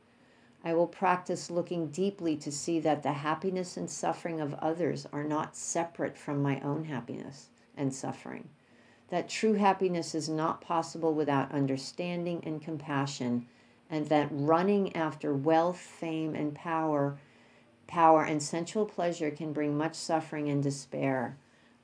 I 0.64 0.72
will 0.72 0.86
practice 0.86 1.50
looking 1.50 1.88
deeply 1.88 2.36
to 2.38 2.50
see 2.50 2.80
that 2.80 3.02
the 3.02 3.12
happiness 3.12 3.76
and 3.76 3.90
suffering 3.90 4.40
of 4.40 4.54
others 4.54 5.06
are 5.12 5.22
not 5.22 5.54
separate 5.56 6.16
from 6.16 6.42
my 6.42 6.58
own 6.60 6.84
happiness 6.84 7.50
and 7.76 7.94
suffering. 7.94 8.48
That 9.10 9.28
true 9.28 9.54
happiness 9.54 10.14
is 10.14 10.28
not 10.28 10.62
possible 10.62 11.12
without 11.12 11.52
understanding 11.52 12.42
and 12.44 12.62
compassion, 12.62 13.46
and 13.90 14.08
that 14.08 14.28
running 14.30 14.96
after 14.96 15.34
wealth, 15.34 15.78
fame, 15.78 16.34
and 16.34 16.54
power 16.54 17.18
power 17.86 18.24
and 18.24 18.42
sensual 18.42 18.86
pleasure 18.86 19.30
can 19.30 19.52
bring 19.52 19.76
much 19.76 19.94
suffering 19.94 20.48
and 20.48 20.62
despair. 20.62 21.36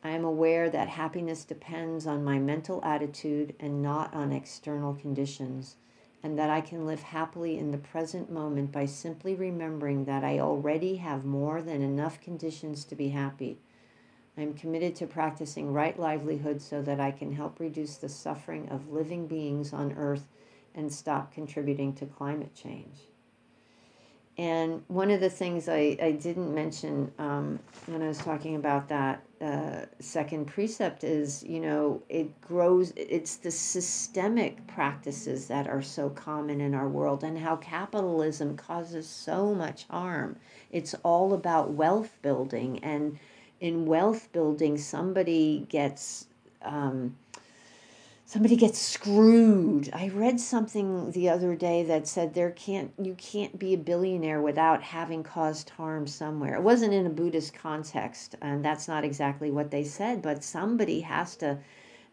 I 0.03 0.11
am 0.11 0.25
aware 0.25 0.71
that 0.71 0.89
happiness 0.89 1.45
depends 1.45 2.07
on 2.07 2.25
my 2.25 2.39
mental 2.39 2.83
attitude 2.85 3.55
and 3.61 3.83
not 3.83 4.15
on 4.15 4.33
external 4.33 4.95
conditions, 4.95 5.77
and 6.23 6.39
that 6.39 6.51
I 6.51 6.61
can 6.61 6.87
live 6.87 7.03
happily 7.03 7.59
in 7.59 7.71
the 7.71 7.79
present 7.79 8.31
moment 8.31 8.73
by 8.73 8.87
simply 8.87 9.35
remembering 9.35 10.05
that 10.05 10.25
I 10.25 10.39
already 10.39 10.97
have 10.97 11.25
more 11.25 11.63
than 11.63 11.83
enough 11.83 12.21
conditions 12.21 12.85
to 12.87 12.95
be 12.95 13.09
happy. 13.09 13.59
I 14.37 14.43
am 14.43 14.55
committed 14.55 14.95
to 14.97 15.07
practicing 15.07 15.73
right 15.73 15.99
livelihood 15.99 16.63
so 16.63 16.83
that 16.83 17.01
I 17.01 17.11
can 17.11 17.33
help 17.33 17.61
reduce 17.61 17.97
the 17.97 18.09
suffering 18.09 18.69
of 18.69 18.93
living 18.93 19.27
beings 19.27 19.73
on 19.73 19.93
earth 19.93 20.27
and 20.75 20.93
stop 20.93 21.33
contributing 21.33 21.93
to 21.95 22.07
climate 22.07 22.55
change. 22.55 23.10
And 24.41 24.83
one 24.89 25.11
of 25.11 25.21
the 25.21 25.29
things 25.29 25.69
I, 25.69 25.99
I 26.03 26.13
didn't 26.13 26.55
mention 26.55 27.13
um, 27.19 27.59
when 27.85 28.01
I 28.01 28.09
was 28.09 28.17
talking 28.17 28.57
about 28.57 28.89
that 28.89 29.23
uh, 29.39 29.85
second 29.99 30.47
precept 30.47 31.05
is, 31.05 31.45
you 31.45 31.61
know, 31.61 32.03
it 32.09 32.41
grows, 32.41 32.95
it's 32.97 33.37
the 33.37 33.51
systemic 33.51 34.67
practices 34.67 35.47
that 35.49 35.69
are 35.69 35.83
so 35.83 36.09
common 36.09 36.63
in 36.63 36.75
our 36.75 36.89
world 36.89 37.23
and 37.23 37.39
how 37.39 37.57
capitalism 37.57 38.57
causes 38.57 39.07
so 39.07 39.55
much 39.55 39.85
harm. 39.91 40.37
It's 40.73 40.95
all 41.03 41.35
about 41.35 41.73
wealth 41.73 42.17
building. 42.23 42.83
And 42.83 43.19
in 43.61 43.85
wealth 43.85 44.33
building, 44.33 44.79
somebody 44.79 45.67
gets. 45.69 46.29
Um, 46.63 47.15
somebody 48.31 48.55
gets 48.55 48.79
screwed. 48.79 49.91
I 49.93 50.09
read 50.09 50.39
something 50.39 51.11
the 51.11 51.29
other 51.29 51.57
day 51.57 51.83
that 51.83 52.07
said 52.07 52.33
there 52.33 52.53
can't 52.53 52.93
you 53.03 53.17
can't 53.17 53.59
be 53.59 53.75
a 53.75 53.77
billionaire 53.79 54.41
without 54.41 54.85
having 54.85 55.25
caused 55.25 55.71
harm 55.71 56.07
somewhere. 56.07 56.55
It 56.55 56.63
wasn't 56.63 56.95
in 56.95 57.07
a 57.07 57.11
Buddhist 57.11 57.55
context, 57.55 58.37
and 58.41 58.65
that's 58.65 58.87
not 58.87 59.03
exactly 59.03 59.51
what 59.51 59.73
they 59.73 59.83
said, 59.83 60.23
but 60.23 60.45
somebody 60.45 61.01
has 61.01 61.35
to 61.39 61.59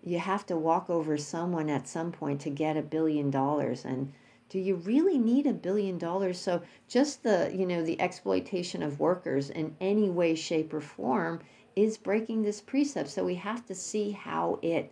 you 0.03 0.17
have 0.17 0.43
to 0.47 0.58
walk 0.58 0.89
over 0.89 1.17
someone 1.17 1.69
at 1.69 1.88
some 1.88 2.12
point 2.12 2.41
to 2.41 2.49
get 2.49 2.77
a 2.77 2.82
billion 2.82 3.30
dollars 3.30 3.86
and 3.86 4.12
do 4.49 4.58
you 4.58 4.75
really 4.75 5.19
need 5.19 5.45
a 5.45 5.53
billion 5.53 5.99
dollars 5.99 6.39
so 6.39 6.63
just 6.88 7.21
the 7.21 7.51
you 7.53 7.65
know 7.67 7.84
the 7.84 7.99
exploitation 8.01 8.82
of 8.82 8.99
workers 8.99 9.51
in 9.51 9.75
any 9.80 10.10
way 10.10 10.34
shape 10.34 10.73
or 10.73 10.82
form 10.82 11.39
is 11.75 11.97
breaking 11.97 12.41
this 12.41 12.62
precept 12.62 13.10
so 13.10 13.23
we 13.23 13.36
have 13.36 13.65
to 13.65 13.75
see 13.75 14.12
how 14.12 14.58
it 14.63 14.91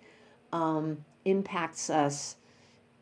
um, 0.52 0.98
impacts 1.26 1.90
us 1.90 2.38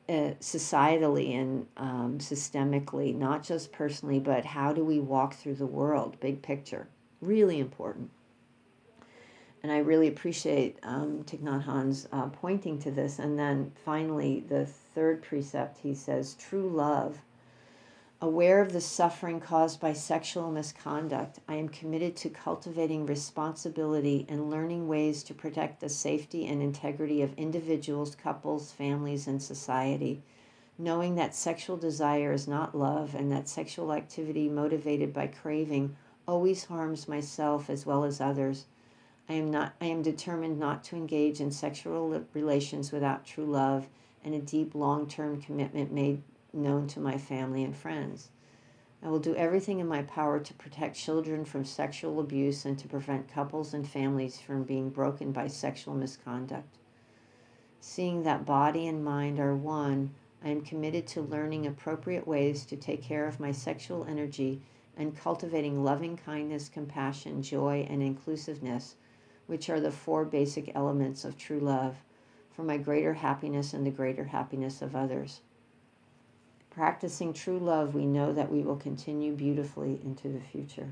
uh, 0.10 0.34
societally 0.42 1.36
and 1.36 1.68
um, 1.78 2.18
systemically, 2.20 3.16
not 3.16 3.44
just 3.44 3.72
personally, 3.72 4.20
but 4.20 4.46
how 4.46 4.74
do 4.74 4.84
we 4.84 5.00
walk 5.00 5.34
through 5.34 5.56
the 5.56 5.66
world? 5.66 6.20
Big 6.20 6.42
picture. 6.42 6.88
Really 7.22 7.60
important. 7.60 8.10
And 9.62 9.72
I 9.72 9.78
really 9.78 10.10
appreciate 10.10 10.78
um, 10.84 11.24
Thich 11.24 11.40
Nhat 11.40 11.64
Hanh's 11.64 12.08
uh, 12.12 12.28
pointing 12.28 12.80
to 12.80 12.92
this. 12.92 13.20
And 13.20 13.40
then 13.40 13.72
finally, 13.86 14.44
the 14.50 14.66
third 14.66 15.22
precept, 15.22 15.78
he 15.78 15.94
says, 15.94 16.36
true 16.36 16.68
love 16.68 17.22
Aware 18.24 18.62
of 18.62 18.72
the 18.72 18.80
suffering 18.80 19.42
caused 19.42 19.82
by 19.82 19.92
sexual 19.92 20.50
misconduct, 20.50 21.40
I 21.46 21.56
am 21.56 21.68
committed 21.68 22.16
to 22.16 22.30
cultivating 22.30 23.06
responsibility 23.06 24.26
and 24.30 24.50
learning 24.50 24.88
ways 24.88 25.24
to 25.24 25.34
protect 25.34 25.82
the 25.82 25.90
safety 25.90 26.48
and 26.48 26.62
integrity 26.62 27.22
of 27.22 27.34
individuals, 27.34 28.16
couples, 28.16 28.72
families, 28.72 29.28
and 29.28 29.44
society. 29.44 30.24
Knowing 30.78 31.16
that 31.16 31.36
sexual 31.36 31.76
desire 31.76 32.32
is 32.32 32.48
not 32.48 32.74
love 32.74 33.14
and 33.14 33.30
that 33.30 33.50
sexual 33.50 33.92
activity 33.92 34.48
motivated 34.48 35.12
by 35.12 35.28
craving 35.28 35.94
always 36.26 36.64
harms 36.64 37.10
myself 37.10 37.70
as 37.70 37.86
well 37.86 38.06
as 38.06 38.22
others. 38.22 38.68
I 39.28 39.34
am 39.34 39.52
not 39.52 39.74
I 39.82 39.88
am 39.88 40.02
determined 40.02 40.58
not 40.58 40.86
to 40.86 40.96
engage 40.96 41.42
in 41.42 41.52
sexual 41.52 42.24
relations 42.34 42.94
without 42.94 43.26
true 43.26 43.44
love 43.44 43.90
and 44.24 44.34
a 44.34 44.40
deep 44.40 44.76
long-term 44.76 45.42
commitment 45.42 45.92
made 45.92 46.24
known 46.54 46.88
to 46.88 47.00
my 47.00 47.18
family 47.18 47.64
and 47.64 47.76
friends. 47.76 48.30
I 49.02 49.10
will 49.10 49.20
do 49.20 49.36
everything 49.36 49.80
in 49.80 49.88
my 49.88 50.04
power 50.04 50.40
to 50.40 50.54
protect 50.54 50.96
children 50.96 51.44
from 51.44 51.66
sexual 51.66 52.22
abuse 52.22 52.64
and 52.64 52.80
to 52.80 52.88
prevent 52.88 53.28
couples 53.28 53.74
and 53.74 53.86
families 53.86 54.40
from 54.40 54.64
being 54.64 54.90
broken 54.90 55.34
by 55.34 55.48
sexual 55.48 55.94
misconduct. 55.94 56.78
Seeing 57.82 58.24
that 58.24 58.46
body 58.46 58.88
and 58.88 59.04
mind 59.04 59.40
are 59.40 59.56
one, 59.56 60.12
I 60.42 60.50
am 60.50 60.62
committed 60.62 61.06
to 61.08 61.22
learning 61.22 61.68
appropriate 61.68 62.26
ways 62.26 62.66
to 62.68 62.78
take 62.78 63.04
care 63.04 63.28
of 63.28 63.42
my 63.42 63.52
sexual 63.52 64.06
energy 64.06 64.62
and 64.96 65.18
cultivating 65.18 65.84
loving 65.84 66.16
kindness, 66.16 66.70
compassion, 66.70 67.42
joy, 67.42 67.86
and 67.90 68.02
inclusiveness, 68.02 68.96
which 69.48 69.70
are 69.70 69.82
the 69.82 69.92
four 69.92 70.24
basic 70.24 70.72
elements 70.76 71.26
of 71.26 71.38
true 71.38 71.60
love, 71.60 71.98
for 72.52 72.64
my 72.64 72.78
greater 72.78 73.16
happiness 73.16 73.74
and 73.74 73.86
the 73.86 73.92
greater 73.92 74.26
happiness 74.26 74.82
of 74.82 74.96
others. 74.96 75.42
Practicing 76.76 77.34
true 77.34 77.60
love, 77.60 77.94
we 77.94 78.06
know 78.06 78.34
that 78.34 78.52
we 78.52 78.64
will 78.64 78.76
continue 78.76 79.34
beautifully 79.34 80.02
into 80.04 80.28
the 80.28 80.40
future. 80.40 80.90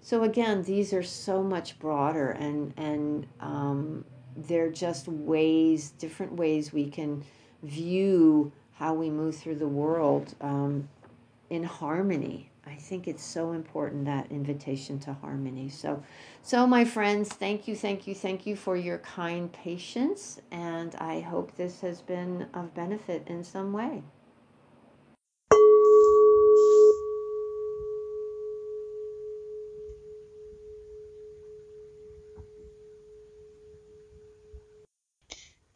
So 0.00 0.22
again, 0.22 0.62
these 0.62 0.92
are 0.92 1.02
so 1.02 1.42
much 1.42 1.78
broader, 1.80 2.30
and 2.30 2.72
and 2.76 3.26
um, 3.40 4.04
they're 4.36 4.70
just 4.70 5.08
ways, 5.08 5.90
different 5.90 6.34
ways 6.34 6.72
we 6.72 6.88
can 6.88 7.24
view 7.64 8.52
how 8.74 8.94
we 8.94 9.10
move 9.10 9.34
through 9.34 9.56
the 9.56 9.66
world 9.66 10.34
um, 10.40 10.88
in 11.50 11.64
harmony. 11.64 12.50
I 12.66 12.74
think 12.74 13.06
it's 13.06 13.22
so 13.22 13.52
important 13.52 14.06
that 14.06 14.30
invitation 14.30 14.98
to 15.00 15.12
harmony. 15.14 15.68
So, 15.68 16.02
so 16.42 16.66
my 16.66 16.84
friends, 16.84 17.28
thank 17.28 17.68
you, 17.68 17.76
thank 17.76 18.06
you, 18.06 18.14
thank 18.14 18.44
you 18.44 18.56
for 18.56 18.76
your 18.76 18.98
kind 18.98 19.52
patience, 19.52 20.40
and 20.50 20.94
I 20.96 21.20
hope 21.20 21.54
this 21.56 21.80
has 21.82 22.00
been 22.02 22.48
of 22.52 22.74
benefit 22.74 23.28
in 23.28 23.44
some 23.44 23.72
way. 23.72 24.02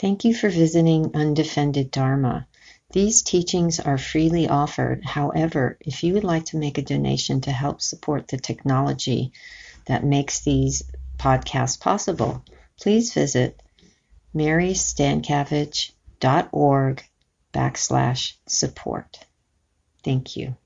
Thank 0.00 0.24
you 0.24 0.34
for 0.34 0.48
visiting 0.48 1.14
Undefended 1.14 1.90
Dharma. 1.90 2.48
These 2.92 3.22
teachings 3.22 3.78
are 3.78 3.98
freely 3.98 4.48
offered. 4.48 5.04
However, 5.04 5.78
if 5.80 6.02
you 6.02 6.14
would 6.14 6.24
like 6.24 6.46
to 6.46 6.56
make 6.56 6.76
a 6.76 6.82
donation 6.82 7.40
to 7.42 7.52
help 7.52 7.80
support 7.80 8.26
the 8.28 8.36
technology 8.36 9.32
that 9.86 10.02
makes 10.04 10.40
these 10.40 10.82
podcasts 11.16 11.78
possible, 11.78 12.44
please 12.80 13.14
visit 13.14 13.62
marystancavage.org 14.34 17.04
backslash 17.52 18.32
support. 18.46 19.18
Thank 20.02 20.36
you. 20.36 20.56